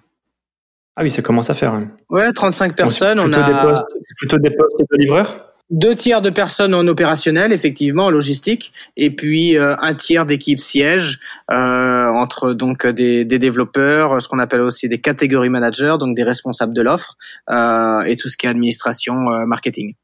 Ah 0.95 1.01
oui, 1.01 1.09
ça 1.09 1.23
commence 1.23 1.49
à 1.49 1.55
faire. 1.55 1.73
Hein. 1.73 1.87
Ouais, 2.11 2.31
35 2.31 2.75
personnes. 2.75 3.19
plutôt 3.19 3.39
on 3.39 3.41
a 3.41 3.47
des 3.47 3.67
postes, 3.67 3.97
plutôt 4.17 4.37
des 4.37 4.51
postes 4.51 4.79
de 4.79 4.97
livreurs? 4.97 5.54
Deux 5.69 5.95
tiers 5.95 6.21
de 6.21 6.29
personnes 6.29 6.75
en 6.75 6.87
opérationnel, 6.87 7.51
effectivement, 7.51 8.05
en 8.05 8.09
logistique, 8.09 8.71
et 8.97 9.09
puis 9.09 9.57
euh, 9.57 9.75
un 9.79 9.95
tiers 9.95 10.25
d'équipe 10.25 10.59
siège 10.59 11.19
euh, 11.51 11.55
entre 11.55 12.53
donc 12.53 12.85
des, 12.85 13.25
des, 13.25 13.39
développeurs, 13.39 14.21
ce 14.21 14.27
qu'on 14.27 14.39
appelle 14.39 14.61
aussi 14.61 14.87
des 14.87 14.99
catégories 15.01 15.49
managers, 15.49 15.95
donc 15.99 16.15
des 16.15 16.23
responsables 16.23 16.73
de 16.73 16.81
l'offre, 16.81 17.17
euh, 17.49 18.01
et 18.01 18.15
tout 18.15 18.29
ce 18.29 18.37
qui 18.37 18.45
est 18.45 18.49
administration, 18.49 19.31
euh, 19.31 19.45
marketing. 19.45 19.95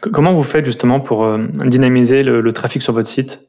Comment 0.00 0.32
vous 0.32 0.42
faites 0.42 0.64
justement 0.64 1.00
pour 1.00 1.24
euh, 1.24 1.46
dynamiser 1.64 2.22
le, 2.22 2.40
le, 2.40 2.52
trafic 2.52 2.82
sur 2.82 2.92
votre 2.92 3.08
site? 3.08 3.40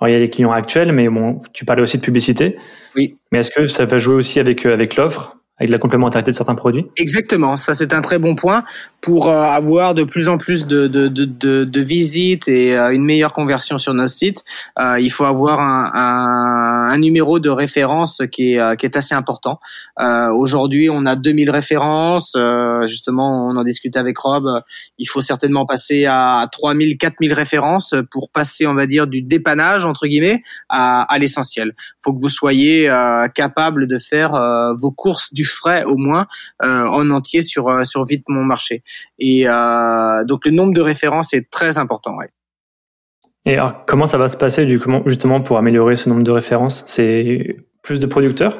Alors 0.00 0.08
il 0.08 0.12
y 0.12 0.16
a 0.16 0.18
les 0.18 0.30
clients 0.30 0.52
actuels, 0.52 0.92
mais 0.92 1.08
bon, 1.08 1.40
tu 1.52 1.64
parlais 1.64 1.82
aussi 1.82 1.98
de 1.98 2.02
publicité. 2.02 2.56
Oui. 2.94 3.16
Mais 3.32 3.40
est-ce 3.40 3.50
que 3.50 3.66
ça 3.66 3.84
va 3.84 3.98
jouer 3.98 4.14
aussi 4.14 4.38
avec 4.38 4.66
euh, 4.66 4.72
avec 4.72 4.96
l'offre? 4.96 5.37
Avec 5.58 5.70
la 5.72 5.78
complémentarité 5.78 6.30
de 6.30 6.36
certains 6.36 6.54
produits? 6.54 6.86
Exactement, 6.96 7.56
ça 7.56 7.74
c'est 7.74 7.92
un 7.92 8.00
très 8.00 8.18
bon 8.18 8.34
point 8.34 8.64
pour 9.00 9.28
euh, 9.28 9.42
avoir 9.42 9.94
de 9.94 10.02
plus 10.04 10.28
en 10.28 10.38
plus 10.38 10.66
de, 10.66 10.86
de, 10.86 11.08
de, 11.08 11.64
de, 11.64 11.80
visites 11.80 12.48
et 12.48 12.76
euh, 12.76 12.92
une 12.92 13.04
meilleure 13.04 13.32
conversion 13.32 13.78
sur 13.78 13.94
nos 13.94 14.06
sites. 14.06 14.44
Euh, 14.78 14.98
il 14.98 15.10
faut 15.10 15.24
avoir 15.24 15.60
un, 15.60 15.90
un, 15.94 16.92
un, 16.92 16.98
numéro 16.98 17.38
de 17.38 17.48
référence 17.48 18.22
qui 18.32 18.54
est, 18.54 18.76
qui 18.76 18.86
est 18.86 18.96
assez 18.96 19.14
important. 19.14 19.60
Aujourd'hui, 19.98 20.88
on 20.90 21.06
a 21.06 21.16
2000 21.16 21.50
références. 21.50 22.36
justement, 22.86 23.48
on 23.48 23.56
en 23.56 23.64
discute 23.64 23.96
avec 23.96 24.18
Rob. 24.18 24.46
Il 24.98 25.06
faut 25.06 25.22
certainement 25.22 25.66
passer 25.66 26.06
à 26.06 26.46
3000, 26.50 26.98
4000 26.98 27.32
références 27.32 27.94
pour 28.10 28.30
passer, 28.30 28.66
on 28.66 28.74
va 28.74 28.86
dire, 28.86 29.06
du 29.06 29.22
dépannage 29.22 29.84
entre 29.84 30.06
guillemets 30.06 30.42
à, 30.68 31.02
à 31.02 31.18
l'essentiel. 31.18 31.74
Que 32.12 32.20
vous 32.20 32.28
soyez 32.28 32.90
capable 33.34 33.86
de 33.86 33.98
faire 33.98 34.32
vos 34.78 34.92
courses 34.92 35.32
du 35.32 35.44
frais 35.44 35.84
au 35.84 35.96
moins 35.96 36.26
euh, 36.62 36.84
en 36.86 37.10
entier 37.10 37.42
sur 37.42 37.68
euh, 37.68 37.84
sur 37.84 38.04
vite 38.04 38.24
mon 38.28 38.44
marché. 38.44 38.82
Et 39.18 39.48
euh, 39.48 40.24
donc 40.24 40.44
le 40.44 40.50
nombre 40.52 40.74
de 40.74 40.80
références 40.80 41.32
est 41.34 41.50
très 41.50 41.78
important. 41.78 42.16
Ouais. 42.16 42.30
Et 43.44 43.54
alors, 43.54 43.84
comment 43.86 44.06
ça 44.06 44.18
va 44.18 44.28
se 44.28 44.36
passer 44.36 44.66
justement 45.06 45.40
pour 45.40 45.58
améliorer 45.58 45.96
ce 45.96 46.08
nombre 46.08 46.22
de 46.22 46.30
références? 46.30 46.84
C'est 46.86 47.56
plus 47.82 48.00
de 48.00 48.06
producteurs? 48.06 48.58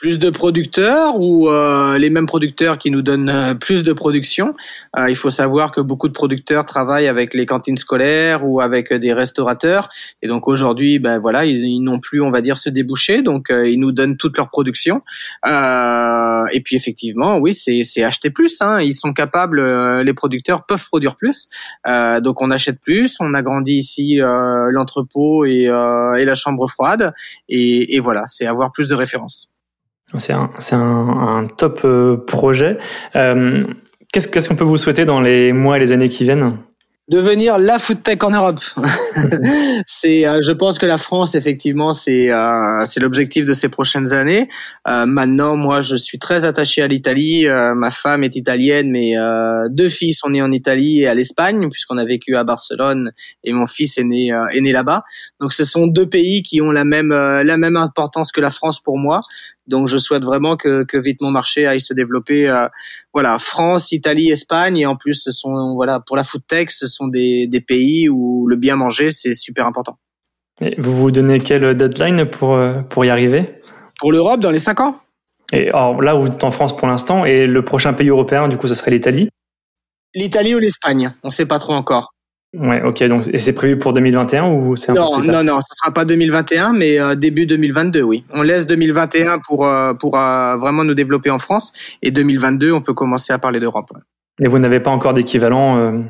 Plus 0.00 0.18
de 0.18 0.30
producteurs 0.30 1.20
ou 1.20 1.50
euh, 1.50 1.98
les 1.98 2.08
mêmes 2.08 2.26
producteurs 2.26 2.78
qui 2.78 2.90
nous 2.90 3.02
donnent 3.02 3.28
euh, 3.28 3.54
plus 3.54 3.84
de 3.84 3.92
production? 3.92 4.54
Euh, 4.98 5.10
il 5.10 5.16
faut 5.16 5.30
savoir 5.30 5.72
que 5.72 5.80
beaucoup 5.80 6.08
de 6.08 6.14
producteurs 6.14 6.64
travaillent 6.64 7.06
avec 7.08 7.34
les 7.34 7.46
cantines 7.46 7.76
scolaires 7.76 8.46
ou 8.46 8.60
avec 8.60 8.92
des 8.92 9.12
restaurateurs 9.12 9.90
et 10.22 10.28
donc 10.28 10.48
aujourd'hui, 10.48 10.98
ben 10.98 11.18
voilà, 11.18 11.44
ils, 11.44 11.82
n'ont 11.82 12.00
plus, 12.00 12.20
on 12.20 12.30
va 12.30 12.40
dire, 12.40 12.58
ce 12.58 12.70
débouché, 12.70 13.22
donc 13.22 13.50
euh, 13.50 13.68
ils 13.68 13.78
nous 13.78 13.92
donnent 13.92 14.16
toute 14.16 14.36
leur 14.36 14.50
production. 14.50 15.00
Euh, 15.46 16.44
et 16.52 16.60
puis 16.60 16.76
effectivement, 16.76 17.38
oui, 17.38 17.52
c'est 17.52 18.02
acheter 18.02 18.30
plus. 18.30 18.60
Hein. 18.60 18.80
Ils 18.80 18.92
sont 18.92 19.12
capables, 19.12 19.60
euh, 19.60 20.02
les 20.02 20.14
producteurs 20.14 20.64
peuvent 20.66 20.86
produire 20.86 21.16
plus, 21.16 21.48
donc 21.86 22.40
on 22.40 22.50
achète 22.50 22.80
plus. 22.80 23.16
On 23.20 23.34
agrandit 23.34 23.74
ici 23.74 24.18
l'entrepôt 24.20 25.44
et, 25.44 25.64
et 25.64 26.24
la 26.24 26.34
chambre 26.34 26.68
froide 26.68 27.12
et, 27.48 27.96
et 27.96 28.00
voilà, 28.00 28.24
c'est 28.26 28.46
avoir 28.46 28.72
plus 28.72 28.88
de 28.88 28.94
références. 28.94 29.49
C'est 30.18 30.32
un, 30.32 30.50
un, 30.72 31.36
un, 31.36 31.46
top 31.46 31.82
euh, 31.84 32.16
projet. 32.16 32.78
Euh, 33.14 33.62
qu'est-ce, 34.12 34.48
qu'on 34.48 34.56
peut 34.56 34.64
vous 34.64 34.76
souhaiter 34.76 35.04
dans 35.04 35.20
les 35.20 35.52
mois 35.52 35.76
et 35.76 35.80
les 35.80 35.92
années 35.92 36.08
qui 36.08 36.24
viennent? 36.24 36.58
Devenir 37.08 37.58
la 37.58 37.80
food 37.80 38.04
tech 38.04 38.18
en 38.22 38.30
Europe. 38.30 38.60
c'est, 39.88 40.26
euh, 40.26 40.40
je 40.42 40.52
pense 40.52 40.78
que 40.78 40.86
la 40.86 40.96
France, 40.96 41.34
effectivement, 41.34 41.92
c'est 41.92 42.30
euh, 42.30 42.84
c'est 42.84 43.00
l'objectif 43.00 43.44
de 43.44 43.52
ces 43.52 43.68
prochaines 43.68 44.12
années. 44.12 44.48
Maintenant, 44.86 45.56
moi, 45.56 45.80
je 45.80 45.96
suis 45.96 46.20
très 46.20 46.44
attaché 46.44 46.82
à 46.82 46.86
l'Italie. 46.88 47.46
Ma 47.48 47.90
femme 47.90 48.22
est 48.22 48.36
italienne, 48.36 48.90
mais 48.90 49.14
deux 49.70 49.88
filles 49.88 50.14
sont 50.14 50.30
nées 50.30 50.42
en 50.42 50.52
Italie 50.52 51.00
et 51.00 51.08
à 51.08 51.14
l'Espagne, 51.14 51.68
puisqu'on 51.70 51.98
a 51.98 52.04
vécu 52.04 52.36
à 52.36 52.44
Barcelone 52.44 53.10
et 53.42 53.52
mon 53.52 53.66
fils 53.66 53.98
est 53.98 54.04
né 54.04 54.28
est 54.28 54.60
né 54.60 54.70
là-bas. 54.70 55.02
Donc, 55.40 55.52
ce 55.52 55.64
sont 55.64 55.88
deux 55.88 56.08
pays 56.08 56.42
qui 56.42 56.60
ont 56.60 56.70
la 56.70 56.84
même 56.84 57.10
la 57.10 57.56
même 57.56 57.76
importance 57.76 58.30
que 58.30 58.40
la 58.40 58.52
France 58.52 58.80
pour 58.80 58.98
moi. 58.98 59.20
Donc 59.70 59.86
je 59.86 59.96
souhaite 59.96 60.22
vraiment 60.24 60.58
que, 60.58 60.84
que 60.84 60.98
vite 60.98 61.22
mon 61.22 61.30
marché 61.30 61.66
aille 61.66 61.80
se 61.80 61.94
développer. 61.94 62.50
Euh, 62.50 62.66
voilà, 63.14 63.38
France, 63.38 63.92
Italie, 63.92 64.30
Espagne, 64.30 64.76
et 64.76 64.84
en 64.84 64.96
plus 64.96 65.14
ce 65.14 65.30
sont 65.30 65.74
voilà 65.74 66.00
pour 66.06 66.16
la 66.16 66.24
food 66.24 66.42
tech, 66.46 66.68
ce 66.70 66.86
sont 66.86 67.08
des, 67.08 67.46
des 67.46 67.62
pays 67.62 68.08
où 68.10 68.46
le 68.46 68.56
bien 68.56 68.76
manger 68.76 69.10
c'est 69.10 69.32
super 69.32 69.66
important. 69.66 69.96
Et 70.60 70.78
vous 70.78 70.94
vous 70.94 71.10
donnez 71.10 71.38
quelle 71.40 71.74
deadline 71.74 72.26
pour 72.26 72.56
euh, 72.56 72.82
pour 72.82 73.04
y 73.06 73.08
arriver? 73.08 73.62
Pour 73.98 74.12
l'Europe 74.12 74.40
dans 74.40 74.50
les 74.50 74.58
cinq 74.58 74.80
ans. 74.80 74.96
Et 75.52 75.68
alors 75.70 76.00
là, 76.00 76.14
vous 76.14 76.28
êtes 76.28 76.44
en 76.44 76.52
France 76.52 76.76
pour 76.76 76.86
l'instant, 76.86 77.24
et 77.24 77.46
le 77.46 77.64
prochain 77.64 77.92
pays 77.92 78.08
européen, 78.08 78.46
du 78.46 78.56
coup, 78.56 78.68
ce 78.68 78.74
serait 78.74 78.92
l'Italie? 78.92 79.28
L'Italie 80.14 80.54
ou 80.54 80.58
l'Espagne, 80.58 81.12
on 81.24 81.28
ne 81.28 81.32
sait 81.32 81.46
pas 81.46 81.58
trop 81.58 81.72
encore. 81.72 82.14
Ouais, 82.56 82.82
ok. 82.82 83.04
Donc, 83.04 83.28
et 83.32 83.38
c'est 83.38 83.52
prévu 83.52 83.78
pour 83.78 83.92
2021 83.92 84.48
ou 84.48 84.74
c'est 84.74 84.90
un 84.90 84.94
non, 84.94 85.16
peu 85.16 85.22
plus 85.22 85.30
tard? 85.30 85.44
non, 85.44 85.54
non, 85.54 85.60
ce 85.60 85.76
sera 85.76 85.92
pas 85.92 86.04
2021, 86.04 86.72
mais 86.72 86.98
euh, 86.98 87.14
début 87.14 87.46
2022, 87.46 88.02
oui. 88.02 88.24
On 88.30 88.42
laisse 88.42 88.66
2021 88.66 89.38
pour 89.46 89.66
euh, 89.66 89.94
pour 89.94 90.18
euh, 90.18 90.56
vraiment 90.56 90.82
nous 90.82 90.94
développer 90.94 91.30
en 91.30 91.38
France, 91.38 91.72
et 92.02 92.10
2022, 92.10 92.72
on 92.72 92.80
peut 92.80 92.94
commencer 92.94 93.32
à 93.32 93.38
parler 93.38 93.60
d'Europe. 93.60 93.90
Et 94.40 94.48
vous 94.48 94.58
n'avez 94.58 94.80
pas 94.80 94.90
encore 94.90 95.14
d'équivalent 95.14 96.02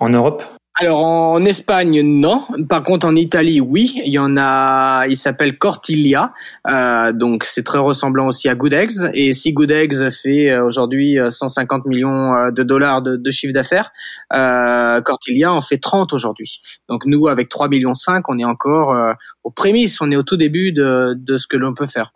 en 0.00 0.08
Europe? 0.08 0.42
Alors 0.78 1.02
en 1.02 1.42
Espagne 1.46 2.02
non, 2.02 2.44
par 2.68 2.82
contre 2.82 3.06
en 3.06 3.14
Italie 3.14 3.62
oui, 3.62 3.94
il 4.04 4.12
y 4.12 4.18
en 4.18 4.36
a, 4.36 5.06
il 5.06 5.16
s'appelle 5.16 5.56
Cortilia, 5.56 6.34
euh, 6.68 7.12
donc 7.12 7.44
c'est 7.44 7.62
très 7.62 7.78
ressemblant 7.78 8.26
aussi 8.26 8.50
à 8.50 8.54
Good 8.54 8.74
Eggs 8.74 8.92
et 9.14 9.32
si 9.32 9.54
Good 9.54 9.70
Eggs 9.70 10.10
fait 10.10 10.50
euh, 10.50 10.66
aujourd'hui 10.66 11.16
150 11.30 11.80
euh, 11.86 11.88
millions 11.88 12.34
euh, 12.34 12.50
de 12.50 12.62
dollars 12.62 13.00
de, 13.00 13.16
de 13.16 13.30
chiffre 13.30 13.54
d'affaires, 13.54 13.90
euh, 14.34 15.00
Cortilia 15.00 15.50
en 15.50 15.62
fait 15.62 15.78
30 15.78 16.12
aujourd'hui. 16.12 16.60
Donc 16.90 17.06
nous 17.06 17.26
avec 17.26 17.48
3 17.48 17.68
millions 17.68 17.94
5, 17.94 18.28
on 18.28 18.38
est 18.38 18.44
encore 18.44 18.92
euh, 18.92 19.12
aux 19.44 19.50
prémices, 19.50 20.02
on 20.02 20.10
est 20.10 20.16
au 20.16 20.24
tout 20.24 20.36
début 20.36 20.72
de, 20.72 21.14
de 21.16 21.38
ce 21.38 21.46
que 21.46 21.56
l'on 21.56 21.72
peut 21.72 21.86
faire. 21.86 22.12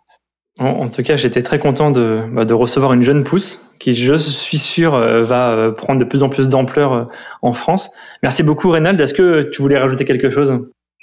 En, 0.59 0.65
en 0.65 0.87
tout 0.87 1.01
cas, 1.01 1.15
j'étais 1.15 1.41
très 1.41 1.57
content 1.57 1.89
de, 1.89 2.21
bah, 2.31 2.45
de 2.45 2.53
recevoir 2.53 2.93
une 2.93 3.01
jeune 3.01 3.23
pousse 3.23 3.60
qui, 3.81 3.95
je 3.95 4.13
suis 4.13 4.59
sûr, 4.59 4.93
euh, 4.93 5.23
va 5.23 5.51
euh, 5.51 5.71
prendre 5.71 5.99
de 5.99 6.05
plus 6.05 6.21
en 6.21 6.29
plus 6.29 6.49
d'ampleur 6.49 6.93
euh, 6.93 7.03
en 7.41 7.53
France. 7.53 7.89
Merci 8.21 8.43
beaucoup, 8.43 8.69
Reynald. 8.69 9.01
Est-ce 9.01 9.13
que 9.13 9.41
tu 9.51 9.61
voulais 9.61 9.79
rajouter 9.79 10.05
quelque 10.05 10.29
chose? 10.29 10.53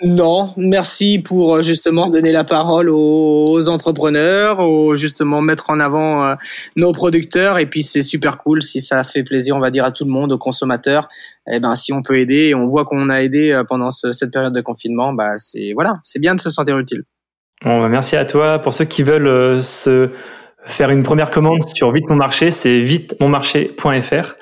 Non, 0.04 0.54
merci 0.56 1.18
pour 1.18 1.60
justement 1.60 2.08
donner 2.08 2.30
la 2.30 2.44
parole 2.44 2.88
aux 2.88 3.68
entrepreneurs, 3.68 4.60
aux 4.60 4.94
justement 4.94 5.40
mettre 5.40 5.70
en 5.70 5.80
avant 5.80 6.30
nos 6.76 6.92
producteurs 6.92 7.58
et 7.58 7.66
puis 7.66 7.82
c'est 7.82 8.00
super 8.00 8.38
cool 8.38 8.62
si 8.62 8.80
ça 8.80 9.02
fait 9.02 9.24
plaisir, 9.24 9.56
on 9.56 9.58
va 9.58 9.72
dire 9.72 9.84
à 9.84 9.90
tout 9.90 10.04
le 10.04 10.12
monde, 10.12 10.30
aux 10.30 10.38
consommateurs. 10.38 11.08
Eh 11.50 11.58
ben 11.58 11.74
si 11.74 11.92
on 11.92 12.02
peut 12.02 12.16
aider 12.16 12.50
et 12.50 12.54
on 12.54 12.68
voit 12.68 12.84
qu'on 12.84 13.10
a 13.10 13.22
aidé 13.24 13.60
pendant 13.68 13.90
ce, 13.90 14.12
cette 14.12 14.30
période 14.30 14.54
de 14.54 14.60
confinement, 14.60 15.12
bah 15.12 15.36
c'est 15.36 15.72
voilà, 15.74 15.98
c'est 16.04 16.20
bien 16.20 16.36
de 16.36 16.40
se 16.40 16.50
sentir 16.50 16.78
utile. 16.78 17.02
Bon, 17.64 17.80
bah, 17.80 17.88
merci 17.88 18.14
à 18.14 18.24
toi 18.24 18.60
pour 18.60 18.74
ceux 18.74 18.84
qui 18.84 19.02
veulent 19.02 19.64
se 19.64 20.10
faire 20.68 20.90
une 20.90 21.02
première 21.02 21.30
commande 21.30 21.66
sur 21.68 21.90
Vite 21.90 22.08
Mon 22.08 22.16
Marché, 22.16 22.50
c'est 22.50 22.78
vitemonmarché.fr. 22.78 24.34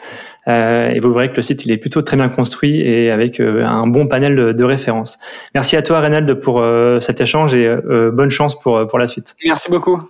Euh, 0.49 0.91
et 0.91 1.01
vous 1.01 1.13
verrez 1.13 1.31
que 1.31 1.37
le 1.37 1.43
site 1.43 1.65
il 1.65 1.73
est 1.73 1.77
plutôt 1.77 2.03
très 2.03 2.17
bien 2.17 2.29
construit 2.29 2.81
et 2.81 3.11
avec 3.11 3.41
euh, 3.41 3.65
un 3.65 3.89
bon 3.89 4.07
panel 4.07 4.55
de, 4.55 4.65
références. 4.65 5.19
Merci 5.55 5.77
à 5.77 5.83
toi 5.83 6.01
Reynald 6.01 6.35
pour 6.35 6.61
euh, 6.61 7.01
cet 7.01 7.21
échange 7.21 7.55
et 7.55 7.69
bonne 8.13 8.31
chance 8.31 8.59
pour, 8.61 8.87
pour 8.87 8.99
la 8.99 9.09
suite. 9.09 9.35
Merci 9.45 9.71
beaucoup. 9.71 10.09